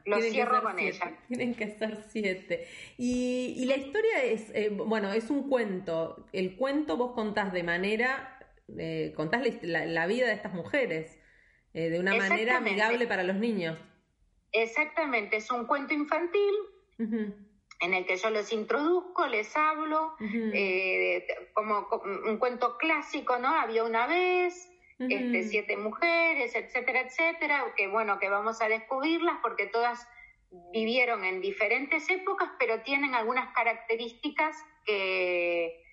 lo 0.05 0.21
cierro 0.21 0.61
con 0.61 0.77
ella. 0.77 1.17
Tienen 1.27 1.55
que 1.55 1.67
ser 1.67 2.03
siete. 2.07 2.67
Y, 2.97 3.65
la 3.65 3.75
historia 3.75 4.23
es, 4.23 4.51
eh, 4.53 4.69
bueno, 4.69 5.11
es 5.11 5.31
un 5.31 5.49
cuento. 5.49 6.27
El 6.31 6.55
cuento 6.55 6.95
vos 6.95 7.13
contás 7.13 7.51
de 7.51 7.63
manera, 7.63 8.37
eh, 8.77 9.13
contás 9.15 9.41
la, 9.63 10.05
vida 10.05 10.27
de 10.27 10.33
estas 10.33 10.53
mujeres, 10.53 11.19
eh, 11.73 11.89
de 11.89 11.99
una 11.99 12.13
manera 12.13 12.57
amigable 12.57 13.07
para 13.07 13.23
los 13.23 13.37
niños. 13.37 13.79
Exactamente, 14.51 15.37
es 15.37 15.49
un 15.49 15.65
cuento 15.65 15.95
infantil 15.95 16.53
en 17.83 17.93
el 17.93 18.05
que 18.05 18.15
yo 18.15 18.29
les 18.29 18.51
introduzco, 18.53 19.27
les 19.27 19.55
hablo, 19.57 20.15
eh, 20.21 21.25
como, 21.53 21.87
un 22.25 22.37
cuento 22.37 22.77
clásico, 22.77 23.37
¿no? 23.37 23.49
Había 23.49 23.83
una 23.83 24.07
vez, 24.07 24.69
este, 24.99 25.43
siete 25.43 25.75
mujeres, 25.75 26.55
etcétera, 26.55 27.01
etcétera, 27.01 27.73
que 27.75 27.87
bueno, 27.87 28.19
que 28.19 28.29
vamos 28.29 28.61
a 28.61 28.69
descubrirlas 28.69 29.37
porque 29.41 29.67
todas 29.67 30.07
vivieron 30.71 31.25
en 31.25 31.41
diferentes 31.41 32.09
épocas, 32.09 32.49
pero 32.57 32.81
tienen 32.81 33.15
algunas 33.15 33.53
características 33.53 34.55
que, 34.85 35.83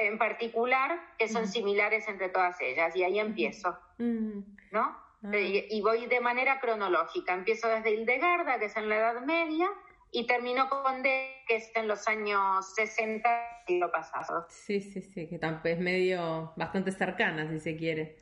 en 0.00 0.18
particular 0.18 1.00
que 1.18 1.28
son 1.28 1.46
similares 1.46 2.08
entre 2.08 2.30
todas 2.30 2.60
ellas, 2.60 2.96
y 2.96 3.04
ahí 3.04 3.20
empiezo, 3.20 3.78
¿no? 3.98 5.08
Ah. 5.22 5.36
Y, 5.36 5.80
voy 5.82 6.06
de 6.06 6.20
manera 6.20 6.60
cronológica, 6.60 7.34
empiezo 7.34 7.68
desde 7.68 7.90
Hildegarda, 7.92 8.58
que 8.58 8.66
es 8.66 8.76
en 8.76 8.88
la 8.88 8.96
Edad 8.96 9.20
Media, 9.22 9.68
y 10.10 10.26
terminó 10.26 10.68
con 10.68 11.02
D, 11.02 11.42
que 11.46 11.56
es 11.56 11.70
en 11.74 11.88
los 11.88 12.06
años 12.08 12.74
60 12.74 13.28
lo 13.68 13.90
pasado. 13.90 14.46
Sí, 14.48 14.80
sí, 14.80 15.02
sí, 15.02 15.28
que 15.28 15.38
es 15.64 15.78
medio 15.78 16.52
bastante 16.56 16.92
cercana, 16.92 17.48
si 17.50 17.60
se 17.60 17.76
quiere. 17.76 18.16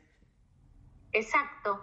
Exacto, 1.13 1.79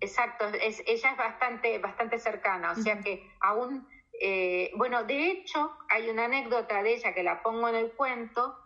exacto, 0.00 0.48
es, 0.48 0.82
ella 0.86 1.10
es 1.10 1.16
bastante, 1.16 1.78
bastante 1.78 2.18
cercana, 2.18 2.72
o 2.72 2.74
sea 2.74 2.98
que 3.00 3.30
aún, 3.40 3.86
eh, 4.20 4.72
bueno, 4.74 5.04
de 5.04 5.30
hecho 5.30 5.70
hay 5.90 6.08
una 6.08 6.24
anécdota 6.24 6.82
de 6.82 6.94
ella 6.94 7.12
que 7.12 7.22
la 7.22 7.42
pongo 7.42 7.68
en 7.68 7.74
el 7.74 7.92
cuento, 7.92 8.58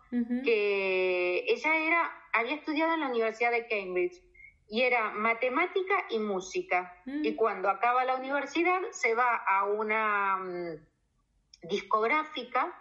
que 0.45 1.45
ella 1.49 1.77
era, 1.77 2.11
había 2.33 2.55
estudiado 2.55 2.95
en 2.95 3.01
la 3.01 3.09
Universidad 3.09 3.51
de 3.51 3.67
Cambridge, 3.67 4.23
y 4.71 4.83
era 4.83 5.11
matemática 5.11 6.07
y 6.11 6.21
música. 6.21 6.95
Mm. 7.05 7.25
Y 7.25 7.35
cuando 7.35 7.69
acaba 7.69 8.05
la 8.05 8.17
universidad 8.17 8.81
se 8.93 9.15
va 9.15 9.37
a 9.37 9.65
una 9.67 10.37
mm, 10.39 11.69
discográfica 11.69 12.73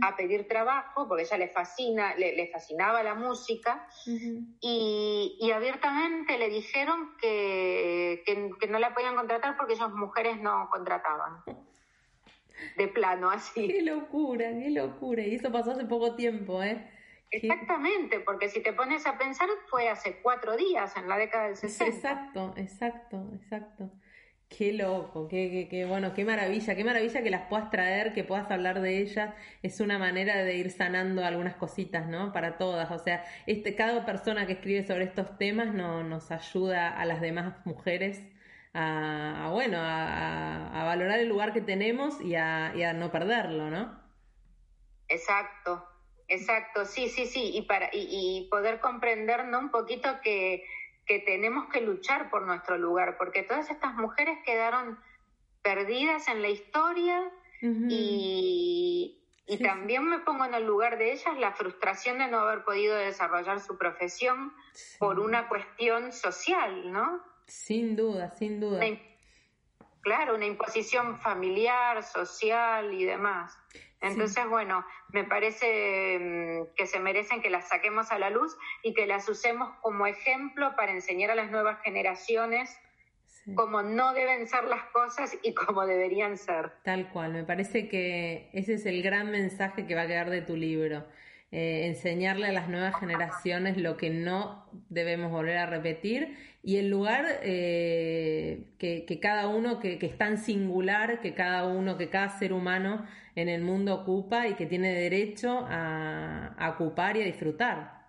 a 0.00 0.14
pedir 0.14 0.46
trabajo, 0.46 1.08
porque 1.08 1.24
ella 1.24 1.38
le 1.38 1.48
fascina, 1.48 2.14
le, 2.14 2.48
fascinaba 2.52 3.02
la 3.02 3.16
música, 3.16 3.88
y, 4.60 5.50
abiertamente 5.52 6.38
le 6.38 6.48
dijeron 6.48 7.16
que, 7.20 8.22
que, 8.24 8.68
no 8.68 8.78
la 8.78 8.94
podían 8.94 9.16
contratar 9.16 9.56
porque 9.56 9.72
esas 9.72 9.92
mujeres 9.92 10.40
no 10.40 10.68
contrataban. 10.70 11.42
De 12.76 12.86
plano, 12.86 13.28
así. 13.28 13.66
Qué 13.66 13.82
locura, 13.82 14.50
qué 14.50 14.70
locura. 14.70 15.22
Y 15.24 15.34
eso 15.34 15.50
pasó 15.50 15.72
hace 15.72 15.84
poco 15.84 16.14
tiempo, 16.14 16.62
¿eh? 16.62 16.88
Exactamente, 17.30 18.20
porque 18.20 18.48
si 18.48 18.62
te 18.62 18.72
pones 18.72 19.06
a 19.06 19.18
pensar, 19.18 19.48
fue 19.68 19.88
hace 19.88 20.20
cuatro 20.22 20.56
días, 20.56 20.96
en 20.96 21.08
la 21.08 21.18
década 21.18 21.46
del 21.46 21.56
60. 21.56 21.84
Exacto, 21.86 22.54
exacto, 22.56 23.30
exacto. 23.34 23.90
Qué 24.48 24.72
loco, 24.72 25.26
qué, 25.26 25.66
qué, 25.68 25.86
bueno, 25.86 26.14
qué 26.14 26.24
maravilla, 26.24 26.76
qué 26.76 26.84
maravilla 26.84 27.22
que 27.22 27.30
las 27.30 27.48
puedas 27.48 27.68
traer, 27.70 28.12
que 28.12 28.22
puedas 28.22 28.48
hablar 28.48 28.80
de 28.80 28.98
ellas. 28.98 29.34
Es 29.62 29.80
una 29.80 29.98
manera 29.98 30.44
de 30.44 30.54
ir 30.54 30.70
sanando 30.70 31.24
algunas 31.24 31.56
cositas, 31.56 32.06
¿no? 32.06 32.32
Para 32.32 32.56
todas. 32.56 32.92
O 32.92 32.98
sea, 33.00 33.24
este, 33.46 33.74
cada 33.74 34.06
persona 34.06 34.46
que 34.46 34.52
escribe 34.52 34.86
sobre 34.86 35.04
estos 35.04 35.36
temas 35.36 35.74
no, 35.74 36.04
nos 36.04 36.30
ayuda 36.30 36.96
a 36.96 37.04
las 37.06 37.20
demás 37.20 37.54
mujeres 37.66 38.22
a, 38.72 39.48
bueno, 39.52 39.78
a, 39.80 40.84
valorar 40.84 41.18
el 41.18 41.28
lugar 41.28 41.52
que 41.52 41.62
tenemos 41.62 42.20
y 42.20 42.36
a, 42.36 42.72
y 42.76 42.82
a 42.82 42.92
no 42.92 43.10
perderlo, 43.10 43.70
¿no? 43.70 43.98
Exacto, 45.08 45.84
Exacto, 46.28 46.84
sí, 46.84 47.08
sí, 47.08 47.26
sí, 47.26 47.52
y, 47.54 47.62
para, 47.62 47.88
y, 47.92 48.48
poder 48.50 48.80
comprender 48.80 49.42
un 49.42 49.70
poquito 49.70 50.20
que, 50.22 50.64
tenemos 51.06 51.68
que 51.68 51.80
luchar 51.80 52.30
por 52.30 52.42
nuestro 52.42 52.76
lugar, 52.78 53.16
porque 53.16 53.44
todas 53.44 53.70
estas 53.70 53.94
mujeres 53.94 54.38
quedaron 54.44 54.98
perdidas 55.62 56.26
en 56.26 56.42
la 56.42 56.48
historia 56.48 57.30
y, 57.60 59.22
también 59.62 60.04
me 60.04 60.18
pongo 60.18 60.44
en 60.44 60.54
el 60.54 60.66
lugar 60.66 60.98
de 60.98 61.12
ellas 61.12 61.38
la 61.38 61.52
frustración 61.52 62.18
de 62.18 62.26
no 62.26 62.40
haber 62.40 62.64
podido 62.64 62.96
desarrollar 62.96 63.60
su 63.60 63.78
profesión 63.78 64.52
por 64.98 65.20
una 65.20 65.48
cuestión 65.48 66.12
social, 66.12 66.92
¿no? 66.92 67.22
Sin 67.46 67.94
duda, 67.94 68.30
sin 68.32 68.58
duda. 68.58 68.80
claro, 70.00 70.34
una 70.34 70.46
imposición 70.46 71.20
familiar, 71.20 72.02
social 72.02 72.92
y 72.92 73.04
demás. 73.04 73.56
Entonces, 74.00 74.46
bueno, 74.48 74.84
me 75.08 75.24
parece 75.24 76.18
mm, 76.18 76.74
que 76.74 76.86
se 76.86 77.00
merecen 77.00 77.42
que 77.42 77.50
las 77.50 77.68
saquemos 77.68 78.12
a 78.12 78.18
la 78.18 78.30
luz 78.30 78.56
y 78.82 78.94
que 78.94 79.06
las 79.06 79.28
usemos 79.28 79.70
como 79.80 80.06
ejemplo 80.06 80.74
para 80.76 80.92
enseñar 80.92 81.30
a 81.30 81.34
las 81.34 81.50
nuevas 81.50 81.80
generaciones 81.82 82.78
cómo 83.54 83.82
no 83.82 84.12
deben 84.12 84.46
ser 84.48 84.64
las 84.64 84.84
cosas 84.86 85.38
y 85.42 85.54
cómo 85.54 85.86
deberían 85.86 86.36
ser. 86.36 86.72
Tal 86.82 87.08
cual, 87.10 87.32
me 87.32 87.44
parece 87.44 87.88
que 87.88 88.50
ese 88.52 88.74
es 88.74 88.86
el 88.86 89.02
gran 89.02 89.30
mensaje 89.30 89.86
que 89.86 89.94
va 89.94 90.02
a 90.02 90.06
quedar 90.06 90.30
de 90.30 90.42
tu 90.42 90.56
libro. 90.56 91.04
Eh, 91.52 91.86
enseñarle 91.86 92.48
a 92.48 92.52
las 92.52 92.68
nuevas 92.68 92.98
generaciones 92.98 93.76
lo 93.76 93.96
que 93.96 94.10
no 94.10 94.68
debemos 94.88 95.30
volver 95.30 95.58
a 95.58 95.66
repetir 95.66 96.36
y 96.66 96.78
el 96.78 96.90
lugar 96.90 97.24
eh, 97.42 98.64
que, 98.80 99.20
cada 99.22 99.46
uno, 99.46 99.78
que, 99.78 100.00
que, 100.00 100.06
es 100.06 100.18
tan 100.18 100.36
singular, 100.36 101.20
que 101.20 101.32
cada 101.32 101.64
uno, 101.64 101.96
que 101.96 102.10
cada 102.10 102.28
ser 102.28 102.52
humano 102.52 103.06
en 103.36 103.48
el 103.48 103.62
mundo 103.62 103.94
ocupa 103.94 104.48
y 104.48 104.54
que 104.54 104.66
tiene 104.66 104.92
derecho 104.92 105.64
a, 105.70 106.74
ocupar 106.74 107.16
y 107.16 107.22
a 107.22 107.24
disfrutar. 107.24 108.08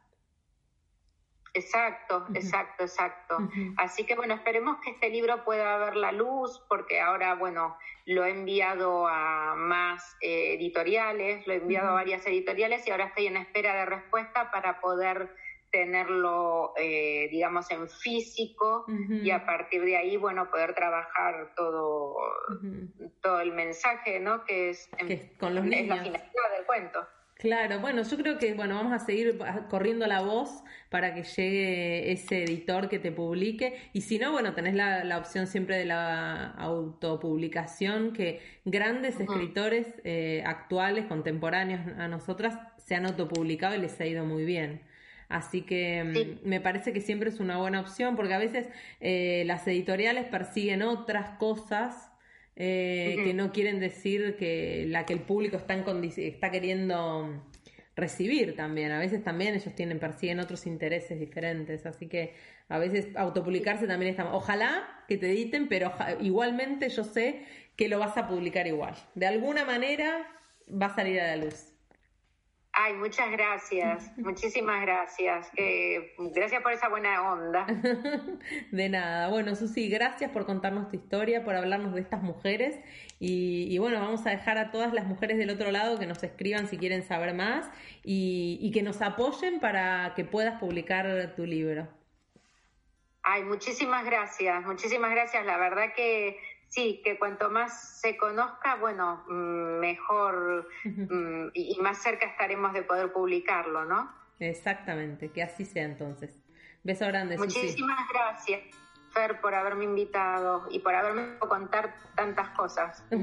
Exacto, 1.53 2.25
exacto, 2.33 2.85
exacto. 2.85 3.37
Así 3.77 4.07
que 4.07 4.15
bueno, 4.15 4.33
esperemos 4.33 4.77
que 4.83 4.89
este 4.89 5.11
libro 5.11 5.43
pueda 5.43 5.77
ver 5.77 5.95
la 5.95 6.11
luz, 6.11 6.59
porque 6.67 6.99
ahora, 6.99 7.35
bueno, 7.35 7.77
lo 8.05 8.25
he 8.25 8.31
enviado 8.31 9.07
a 9.07 9.53
más 9.55 10.17
eh, 10.21 10.55
editoriales, 10.55 11.45
lo 11.45 11.53
he 11.53 11.57
enviado 11.57 11.89
a 11.89 11.93
varias 11.93 12.25
editoriales 12.25 12.87
y 12.87 12.89
ahora 12.91 13.05
estoy 13.05 13.27
en 13.27 13.37
espera 13.37 13.75
de 13.75 13.85
respuesta 13.85 14.49
para 14.49 14.81
poder 14.81 15.29
tenerlo, 15.77 16.73
eh, 16.75 17.27
digamos, 17.29 17.69
en 17.69 17.87
físico 17.87 18.85
y 19.09 19.29
a 19.29 19.45
partir 19.45 19.83
de 19.83 19.95
ahí, 19.95 20.17
bueno, 20.17 20.49
poder 20.49 20.73
trabajar 20.73 21.53
todo, 21.55 22.17
todo 23.21 23.39
el 23.41 23.51
mensaje, 23.51 24.19
¿no? 24.19 24.43
Que 24.43 24.71
es, 24.71 24.89
con 25.39 25.53
los 25.53 25.63
niños. 25.63 25.97
la 25.97 26.03
finalidad 26.03 26.51
del 26.57 26.65
cuento. 26.65 27.07
Claro, 27.35 27.79
bueno, 27.79 28.01
yo 28.01 28.17
creo 28.17 28.39
que 28.39 28.55
bueno, 28.55 28.73
vamos 28.73 28.91
a 28.91 28.97
seguir 28.97 29.37
corriendo 29.69 30.07
la 30.07 30.21
voz 30.21 30.63
para 30.89 31.13
que 31.13 31.21
llegue 31.21 32.11
ese 32.11 32.43
editor 32.43 32.89
que 32.89 32.97
te 32.97 33.11
publique 33.11 33.91
y 33.93 34.01
si 34.01 34.17
no, 34.17 34.31
bueno, 34.31 34.55
tenés 34.55 34.73
la, 34.73 35.03
la 35.03 35.19
opción 35.19 35.45
siempre 35.45 35.77
de 35.77 35.85
la 35.85 36.53
autopublicación 36.53 38.13
que 38.13 38.41
grandes 38.65 39.19
escritores 39.19 39.85
eh, 40.03 40.41
actuales, 40.47 41.05
contemporáneos 41.05 41.81
a 41.99 42.07
nosotras, 42.07 42.57
se 42.77 42.95
han 42.95 43.05
autopublicado 43.05 43.75
y 43.75 43.79
les 43.79 44.01
ha 44.01 44.07
ido 44.07 44.25
muy 44.25 44.43
bien. 44.43 44.81
Así 45.29 45.61
que 45.61 46.03
mm, 46.43 46.47
me 46.47 46.61
parece 46.61 46.93
que 46.93 47.01
siempre 47.01 47.29
es 47.29 47.39
una 47.39 47.57
buena 47.57 47.81
opción 47.81 48.15
porque 48.15 48.33
a 48.33 48.37
veces 48.37 48.69
eh, 49.01 49.43
las 49.45 49.67
editoriales 49.67 50.25
persiguen 50.25 50.81
otras 50.81 51.31
cosas 51.37 52.11
eh, 52.55 53.17
que 53.23 53.33
no 53.33 53.51
quieren 53.51 53.79
decir 53.79 54.35
que 54.37 54.85
la 54.87 55.05
que 55.05 55.13
el 55.13 55.19
público 55.19 55.57
está, 55.57 55.75
está 55.75 56.49
queriendo 56.49 57.43
recibir 57.97 58.55
también. 58.55 58.91
A 58.91 58.99
veces 58.99 59.23
también 59.23 59.55
ellos 59.55 59.73
tienen, 59.75 59.99
persiguen 59.99 60.39
otros 60.39 60.65
intereses 60.65 61.19
diferentes. 61.19 61.85
Así 61.85 62.07
que 62.07 62.35
a 62.69 62.77
veces 62.77 63.07
autopublicarse 63.15 63.87
también 63.87 64.11
está. 64.11 64.33
Ojalá 64.33 65.03
que 65.07 65.17
te 65.17 65.29
editen, 65.29 65.67
pero 65.67 65.91
igualmente 66.21 66.87
yo 66.89 67.03
sé 67.03 67.43
que 67.75 67.89
lo 67.89 67.99
vas 67.99 68.15
a 68.17 68.27
publicar 68.27 68.67
igual. 68.67 68.95
De 69.15 69.25
alguna 69.25 69.65
manera 69.65 70.27
va 70.69 70.87
a 70.87 70.95
salir 70.95 71.19
a 71.19 71.35
la 71.35 71.45
luz. 71.45 71.73
Ay, 72.79 72.93
muchas 72.93 73.31
gracias, 73.31 74.11
muchísimas 74.17 74.81
gracias. 74.83 75.49
gracias 75.55 76.61
por 76.61 76.71
esa 76.71 76.89
buena 76.89 77.31
onda. 77.31 77.65
De 78.71 78.89
nada. 78.89 79.29
Bueno, 79.29 79.55
Susi, 79.55 79.89
gracias 79.89 80.29
por 80.29 80.45
contarnos 80.45 80.87
tu 80.89 80.95
historia, 80.95 81.43
por 81.43 81.55
hablarnos 81.55 81.95
de 81.95 82.01
estas 82.01 82.21
mujeres. 82.21 82.79
Y, 83.19 83.75
bueno, 83.79 83.99
vamos 83.99 84.27
a 84.27 84.29
dejar 84.29 84.59
a 84.59 84.69
todas 84.69 84.93
las 84.93 85.05
mujeres 85.05 85.39
del 85.39 85.49
otro 85.49 85.71
lado 85.71 85.97
que 85.97 86.05
nos 86.05 86.21
escriban 86.21 86.67
si 86.67 86.77
quieren 86.77 87.01
saber 87.01 87.33
más 87.33 87.67
y, 88.03 88.59
y 88.61 88.71
que 88.71 88.83
nos 88.83 89.01
apoyen 89.01 89.59
para 89.59 90.13
que 90.15 90.23
puedas 90.23 90.59
publicar 90.59 91.33
tu 91.35 91.47
libro. 91.47 91.87
Ay, 93.23 93.43
muchísimas 93.43 94.05
gracias, 94.05 94.63
muchísimas 94.63 95.09
gracias. 95.09 95.43
La 95.47 95.57
verdad 95.57 95.93
que 95.95 96.37
Sí, 96.69 97.01
que 97.03 97.17
cuanto 97.17 97.49
más 97.49 97.99
se 98.01 98.17
conozca, 98.17 98.75
bueno, 98.75 99.23
mm, 99.27 99.79
mejor 99.79 100.67
mm, 100.83 101.49
y 101.53 101.77
más 101.81 102.01
cerca 102.01 102.27
estaremos 102.27 102.73
de 102.73 102.83
poder 102.83 103.13
publicarlo, 103.13 103.85
¿no? 103.85 104.11
Exactamente, 104.39 105.31
que 105.31 105.41
así 105.43 105.65
sea 105.65 105.83
entonces. 105.85 106.43
Beso 106.83 107.07
grande. 107.07 107.37
Muchísimas 107.37 108.07
gracias, 108.09 108.61
Fer, 109.11 109.41
por 109.41 109.55
haberme 109.55 109.85
invitado 109.85 110.67
y 110.69 110.79
por 110.79 110.93
haberme 110.93 111.39
contar 111.39 111.95
tantas 112.15 112.49
cosas. 112.49 113.03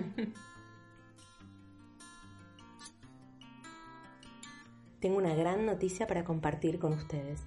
Tengo 5.01 5.19
una 5.19 5.35
gran 5.35 5.67
noticia 5.67 6.07
para 6.07 6.25
compartir 6.25 6.79
con 6.79 6.95
ustedes. 6.95 7.45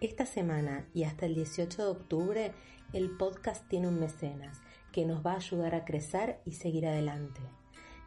Esta 0.00 0.26
semana 0.26 0.86
y 0.94 1.02
hasta 1.04 1.26
el 1.26 1.34
18 1.34 1.82
de 1.82 1.88
octubre, 1.90 2.52
el 2.92 3.10
podcast 3.10 3.68
tiene 3.68 3.88
un 3.88 3.98
mecenas 3.98 4.62
que 4.92 5.04
nos 5.04 5.24
va 5.24 5.32
a 5.32 5.36
ayudar 5.36 5.74
a 5.74 5.84
crecer 5.84 6.40
y 6.44 6.52
seguir 6.52 6.86
adelante. 6.86 7.40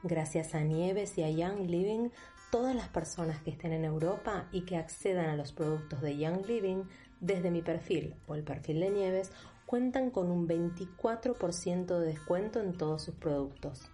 Gracias 0.03 0.53
a 0.53 0.61
Nieves 0.61 1.17
y 1.17 1.23
a 1.23 1.29
Young 1.29 1.69
Living, 1.69 2.09
todas 2.51 2.75
las 2.75 2.89
personas 2.89 3.41
que 3.41 3.51
estén 3.51 3.71
en 3.71 3.85
Europa 3.85 4.47
y 4.51 4.61
que 4.61 4.77
accedan 4.77 5.29
a 5.29 5.35
los 5.35 5.53
productos 5.53 6.01
de 6.01 6.17
Young 6.17 6.45
Living 6.45 6.83
desde 7.19 7.51
mi 7.51 7.61
perfil 7.61 8.15
o 8.27 8.35
el 8.35 8.43
perfil 8.43 8.81
de 8.81 8.89
Nieves 8.89 9.31
cuentan 9.65 10.11
con 10.11 10.29
un 10.29 10.47
24% 10.47 11.99
de 11.99 12.05
descuento 12.05 12.59
en 12.59 12.73
todos 12.73 13.01
sus 13.03 13.15
productos 13.15 13.92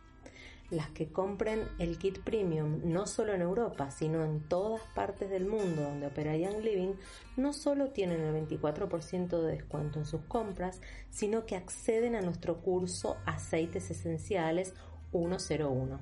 las 0.71 0.89
que 0.91 1.12
compren 1.12 1.67
el 1.79 1.97
kit 1.97 2.19
premium 2.19 2.82
no 2.84 3.08
solo 3.08 3.34
en 3.34 3.41
Europa, 3.41 3.91
sino 3.91 4.23
en 4.23 4.41
todas 4.47 4.82
partes 4.93 5.29
del 5.29 5.45
mundo 5.45 5.84
donde 5.84 6.08
opera 6.08 6.38
Young 6.38 6.63
Living, 6.63 6.93
no 7.38 7.53
solo 7.53 7.89
tienen 7.89 8.21
el 8.21 8.47
24% 8.47 9.41
de 9.41 9.51
descuento 9.51 9.99
en 9.99 10.05
sus 10.05 10.21
compras, 10.21 10.82
sino 11.10 11.45
que 11.45 11.55
acceden 11.55 12.15
a 12.15 12.21
nuestro 12.21 12.62
curso 12.62 13.17
Aceites 13.25 13.89
Esenciales 13.89 14.73
101 15.12 15.99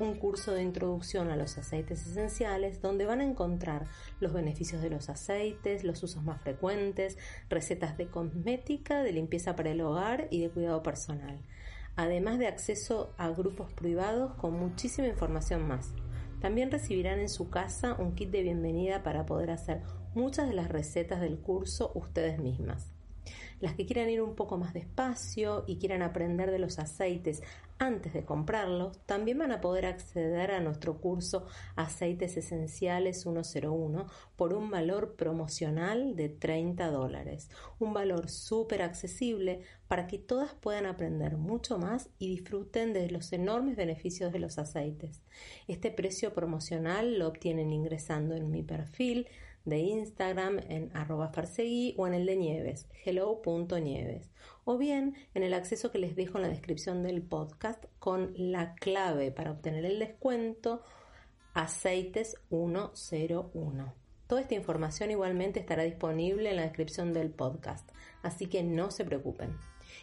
un 0.00 0.16
curso 0.16 0.52
de 0.52 0.62
introducción 0.62 1.30
a 1.30 1.36
los 1.36 1.56
aceites 1.56 2.04
esenciales 2.06 2.82
donde 2.82 3.06
van 3.06 3.20
a 3.20 3.24
encontrar 3.24 3.86
los 4.18 4.32
beneficios 4.32 4.82
de 4.82 4.90
los 4.90 5.08
aceites, 5.08 5.84
los 5.84 6.02
usos 6.02 6.24
más 6.24 6.40
frecuentes, 6.40 7.16
recetas 7.48 7.96
de 7.96 8.08
cosmética, 8.08 9.02
de 9.02 9.12
limpieza 9.12 9.54
para 9.54 9.70
el 9.70 9.80
hogar 9.80 10.26
y 10.30 10.40
de 10.40 10.50
cuidado 10.50 10.82
personal 10.82 11.38
además 11.96 12.38
de 12.38 12.46
acceso 12.46 13.12
a 13.16 13.28
grupos 13.30 13.72
privados 13.72 14.34
con 14.34 14.54
muchísima 14.54 15.08
información 15.08 15.66
más. 15.66 15.92
También 16.40 16.70
recibirán 16.70 17.20
en 17.20 17.28
su 17.28 17.48
casa 17.50 17.94
un 17.98 18.14
kit 18.14 18.30
de 18.30 18.42
bienvenida 18.42 19.02
para 19.02 19.24
poder 19.24 19.50
hacer 19.50 19.82
muchas 20.14 20.48
de 20.48 20.54
las 20.54 20.68
recetas 20.68 21.20
del 21.20 21.38
curso 21.38 21.92
ustedes 21.94 22.38
mismas. 22.38 22.92
Las 23.60 23.74
que 23.74 23.86
quieran 23.86 24.10
ir 24.10 24.20
un 24.20 24.34
poco 24.34 24.58
más 24.58 24.74
despacio 24.74 25.64
y 25.66 25.78
quieran 25.78 26.02
aprender 26.02 26.50
de 26.50 26.58
los 26.58 26.78
aceites 26.78 27.42
antes 27.78 28.12
de 28.12 28.24
comprarlos, 28.24 28.98
también 29.06 29.38
van 29.38 29.52
a 29.52 29.60
poder 29.60 29.86
acceder 29.86 30.50
a 30.52 30.60
nuestro 30.60 31.00
curso 31.00 31.46
Aceites 31.76 32.36
Esenciales 32.36 33.22
101 33.22 34.06
por 34.36 34.54
un 34.54 34.70
valor 34.70 35.16
promocional 35.16 36.16
de 36.16 36.28
30 36.28 36.90
dólares. 36.90 37.50
Un 37.78 37.92
valor 37.92 38.30
súper 38.30 38.82
accesible 38.82 39.60
para 39.88 40.06
que 40.06 40.18
todas 40.18 40.54
puedan 40.54 40.86
aprender 40.86 41.36
mucho 41.36 41.78
más 41.78 42.08
y 42.18 42.28
disfruten 42.28 42.92
de 42.92 43.10
los 43.10 43.32
enormes 43.32 43.76
beneficios 43.76 44.32
de 44.32 44.38
los 44.38 44.58
aceites. 44.58 45.22
Este 45.68 45.90
precio 45.90 46.32
promocional 46.32 47.18
lo 47.18 47.28
obtienen 47.28 47.72
ingresando 47.72 48.34
en 48.34 48.50
mi 48.50 48.62
perfil 48.62 49.28
de 49.64 49.78
Instagram 49.78 50.60
en 50.68 50.90
arroba 50.94 51.28
farsegui 51.28 51.94
o 51.96 52.06
en 52.06 52.14
el 52.14 52.26
de 52.26 52.36
Nieves, 52.36 52.88
hello.nieves, 53.04 54.30
o 54.64 54.76
bien 54.76 55.14
en 55.34 55.42
el 55.42 55.54
acceso 55.54 55.90
que 55.90 55.98
les 55.98 56.16
dejo 56.16 56.38
en 56.38 56.42
la 56.42 56.48
descripción 56.48 57.02
del 57.02 57.22
podcast 57.22 57.84
con 57.98 58.32
la 58.36 58.74
clave 58.74 59.30
para 59.30 59.52
obtener 59.52 59.84
el 59.84 59.98
descuento 59.98 60.82
aceites 61.54 62.36
101. 62.50 63.94
Toda 64.26 64.40
esta 64.40 64.54
información 64.54 65.10
igualmente 65.10 65.60
estará 65.60 65.82
disponible 65.82 66.50
en 66.50 66.56
la 66.56 66.62
descripción 66.62 67.12
del 67.12 67.30
podcast, 67.30 67.90
así 68.22 68.46
que 68.46 68.62
no 68.62 68.90
se 68.90 69.04
preocupen. 69.04 69.56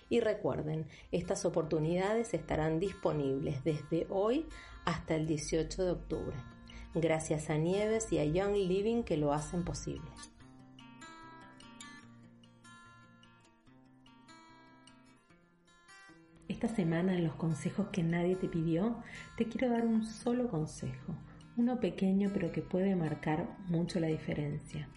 Y 0.10 0.20
recuerden, 0.20 0.88
estas 1.12 1.46
oportunidades 1.46 2.34
estarán 2.34 2.80
disponibles 2.80 3.64
desde 3.64 4.08
hoy 4.10 4.48
hasta 4.86 5.16
el 5.16 5.28
18 5.28 5.86
de 5.86 5.92
octubre 5.92 6.51
gracias 6.94 7.50
a 7.50 7.58
Nieves 7.58 8.12
y 8.12 8.20
a 8.20 8.26
Young 8.26 8.56
Living 8.56 9.04
que 9.04 9.18
lo 9.18 9.34
hacen 9.34 9.64
posible. 9.64 10.10
Esta 16.48 16.68
semana 16.68 17.16
en 17.16 17.24
los 17.24 17.36
consejos 17.36 17.88
que 17.92 18.04
nadie 18.04 18.36
te 18.36 18.48
pidió, 18.48 18.98
te 19.38 19.46
quiero 19.48 19.70
dar 19.70 19.86
un 19.86 20.06
solo 20.06 20.50
consejo, 20.50 21.16
uno 21.58 21.80
pequeño 21.80 22.30
pero 22.34 22.52
que 22.52 22.62
puede 22.62 22.96
marcar 22.96 23.58
mucho 23.68 24.00
la 24.00 24.08
diferencia. 24.08 24.90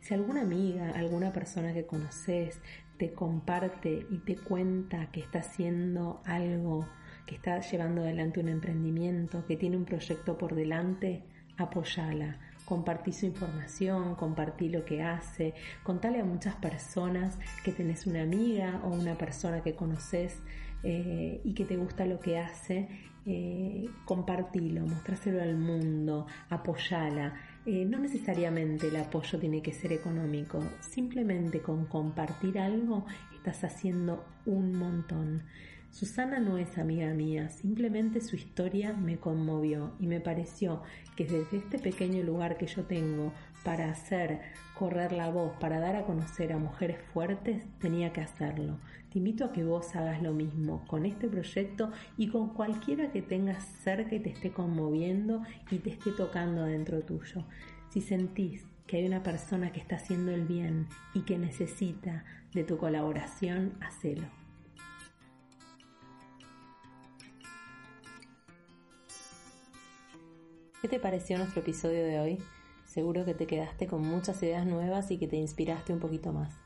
Si 0.00 0.14
alguna 0.14 0.42
amiga, 0.42 0.90
alguna 0.90 1.32
persona 1.32 1.72
que 1.72 1.86
conoces 1.86 2.60
te 2.98 3.12
comparte 3.12 4.06
y 4.10 4.18
te 4.18 4.36
cuenta 4.36 5.10
que 5.10 5.20
está 5.20 5.40
haciendo 5.40 6.22
algo 6.24 6.86
que 7.26 7.34
está 7.34 7.60
llevando 7.60 8.02
adelante 8.02 8.40
un 8.40 8.48
emprendimiento, 8.48 9.44
que 9.46 9.56
tiene 9.56 9.76
un 9.76 9.84
proyecto 9.84 10.38
por 10.38 10.54
delante, 10.54 11.24
apoyala, 11.56 12.36
compartí 12.64 13.12
su 13.12 13.26
información, 13.26 14.14
compartí 14.14 14.68
lo 14.68 14.84
que 14.84 15.02
hace, 15.02 15.54
contale 15.82 16.20
a 16.20 16.24
muchas 16.24 16.54
personas 16.56 17.38
que 17.64 17.72
tenés 17.72 18.06
una 18.06 18.22
amiga 18.22 18.80
o 18.84 18.88
una 18.88 19.16
persona 19.16 19.62
que 19.62 19.74
conoces 19.74 20.38
eh, 20.82 21.40
y 21.44 21.54
que 21.54 21.64
te 21.64 21.76
gusta 21.76 22.04
lo 22.04 22.20
que 22.20 22.38
hace, 22.38 22.88
eh, 23.24 23.88
compartilo, 24.04 24.86
mostráselo 24.86 25.42
al 25.42 25.56
mundo, 25.56 26.26
apoyala. 26.48 27.34
Eh, 27.64 27.84
no 27.84 27.98
necesariamente 27.98 28.88
el 28.88 28.96
apoyo 28.96 29.38
tiene 29.38 29.62
que 29.62 29.72
ser 29.72 29.92
económico, 29.92 30.62
simplemente 30.80 31.60
con 31.60 31.86
compartir 31.86 32.58
algo 32.58 33.04
estás 33.34 33.64
haciendo 33.64 34.24
un 34.44 34.74
montón. 34.74 35.42
Susana 35.90 36.40
no 36.40 36.58
es 36.58 36.78
amiga 36.78 37.14
mía, 37.14 37.48
simplemente 37.48 38.20
su 38.20 38.36
historia 38.36 38.92
me 38.92 39.18
conmovió 39.18 39.94
y 39.98 40.06
me 40.08 40.20
pareció 40.20 40.82
que 41.16 41.24
desde 41.24 41.56
este 41.56 41.78
pequeño 41.78 42.22
lugar 42.22 42.56
que 42.56 42.66
yo 42.66 42.84
tengo 42.84 43.32
para 43.64 43.90
hacer 43.90 44.40
correr 44.78 45.12
la 45.12 45.30
voz, 45.30 45.52
para 45.58 45.80
dar 45.80 45.96
a 45.96 46.04
conocer 46.04 46.52
a 46.52 46.58
mujeres 46.58 46.98
fuertes, 47.12 47.64
tenía 47.80 48.12
que 48.12 48.20
hacerlo. 48.20 48.78
Te 49.10 49.18
invito 49.18 49.46
a 49.46 49.52
que 49.52 49.64
vos 49.64 49.96
hagas 49.96 50.22
lo 50.22 50.34
mismo 50.34 50.84
con 50.86 51.06
este 51.06 51.28
proyecto 51.28 51.90
y 52.18 52.28
con 52.28 52.50
cualquiera 52.50 53.10
que 53.10 53.22
tengas 53.22 53.64
cerca 53.82 54.14
y 54.14 54.20
te 54.20 54.30
esté 54.30 54.52
conmoviendo 54.52 55.42
y 55.70 55.78
te 55.78 55.90
esté 55.90 56.12
tocando 56.12 56.62
adentro 56.62 57.00
tuyo. 57.00 57.44
Si 57.88 58.02
sentís 58.02 58.66
que 58.86 58.98
hay 58.98 59.06
una 59.06 59.22
persona 59.22 59.72
que 59.72 59.80
está 59.80 59.96
haciendo 59.96 60.32
el 60.32 60.44
bien 60.44 60.86
y 61.14 61.22
que 61.22 61.38
necesita 61.38 62.24
de 62.52 62.62
tu 62.64 62.76
colaboración, 62.76 63.72
hacelo. 63.80 64.45
¿Qué 70.86 70.98
te 70.98 71.00
pareció 71.00 71.36
nuestro 71.36 71.62
episodio 71.62 72.04
de 72.04 72.20
hoy? 72.20 72.38
Seguro 72.84 73.24
que 73.24 73.34
te 73.34 73.48
quedaste 73.48 73.88
con 73.88 74.02
muchas 74.02 74.40
ideas 74.44 74.66
nuevas 74.66 75.10
y 75.10 75.18
que 75.18 75.26
te 75.26 75.34
inspiraste 75.34 75.92
un 75.92 75.98
poquito 75.98 76.32
más. 76.32 76.60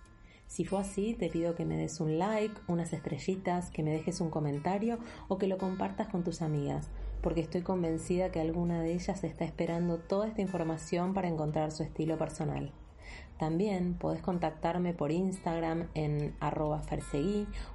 Si 0.46 0.66
fue 0.66 0.80
así, 0.80 1.14
te 1.14 1.30
pido 1.30 1.54
que 1.54 1.64
me 1.64 1.78
des 1.78 2.00
un 2.00 2.18
like, 2.18 2.52
unas 2.66 2.92
estrellitas, 2.92 3.70
que 3.70 3.82
me 3.82 3.92
dejes 3.92 4.20
un 4.20 4.28
comentario 4.28 4.98
o 5.28 5.38
que 5.38 5.46
lo 5.46 5.56
compartas 5.56 6.08
con 6.08 6.22
tus 6.22 6.42
amigas, 6.42 6.90
porque 7.22 7.40
estoy 7.40 7.62
convencida 7.62 8.30
que 8.30 8.42
alguna 8.42 8.82
de 8.82 8.92
ellas 8.92 9.24
está 9.24 9.46
esperando 9.46 9.96
toda 9.96 10.28
esta 10.28 10.42
información 10.42 11.14
para 11.14 11.28
encontrar 11.28 11.72
su 11.72 11.82
estilo 11.82 12.18
personal. 12.18 12.74
También 13.38 13.94
podés 13.94 14.20
contactarme 14.20 14.92
por 14.92 15.12
Instagram 15.12 15.88
en 15.94 16.36
arroba 16.40 16.82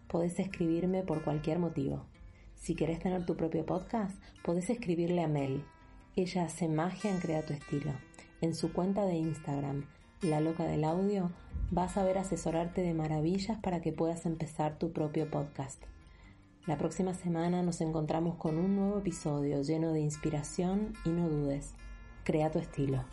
Podés 0.08 0.38
escribirme 0.38 1.02
por 1.02 1.22
cualquier 1.22 1.58
motivo. 1.58 2.04
Si 2.54 2.74
querés 2.74 2.98
tener 2.98 3.24
tu 3.24 3.36
propio 3.36 3.64
podcast, 3.64 4.16
podés 4.44 4.68
escribirle 4.70 5.22
a 5.22 5.28
Mel. 5.28 5.64
Ella 6.16 6.44
hace 6.44 6.68
magia 6.68 7.10
en 7.10 7.18
Crea 7.18 7.44
tu 7.44 7.52
estilo. 7.52 7.92
En 8.40 8.54
su 8.54 8.72
cuenta 8.72 9.04
de 9.04 9.14
Instagram, 9.14 9.84
La 10.22 10.40
Loca 10.40 10.64
del 10.64 10.84
Audio, 10.84 11.30
vas 11.70 11.96
a 11.96 12.04
ver 12.04 12.18
asesorarte 12.18 12.82
de 12.82 12.94
maravillas 12.94 13.58
para 13.58 13.80
que 13.80 13.92
puedas 13.92 14.26
empezar 14.26 14.78
tu 14.78 14.92
propio 14.92 15.30
podcast. 15.30 15.82
La 16.66 16.76
próxima 16.76 17.14
semana 17.14 17.62
nos 17.62 17.80
encontramos 17.80 18.36
con 18.36 18.58
un 18.58 18.76
nuevo 18.76 18.98
episodio 18.98 19.62
lleno 19.62 19.92
de 19.92 20.00
inspiración 20.00 20.92
y 21.04 21.10
no 21.10 21.28
dudes, 21.28 21.74
crea 22.24 22.50
tu 22.50 22.58
estilo. 22.58 23.04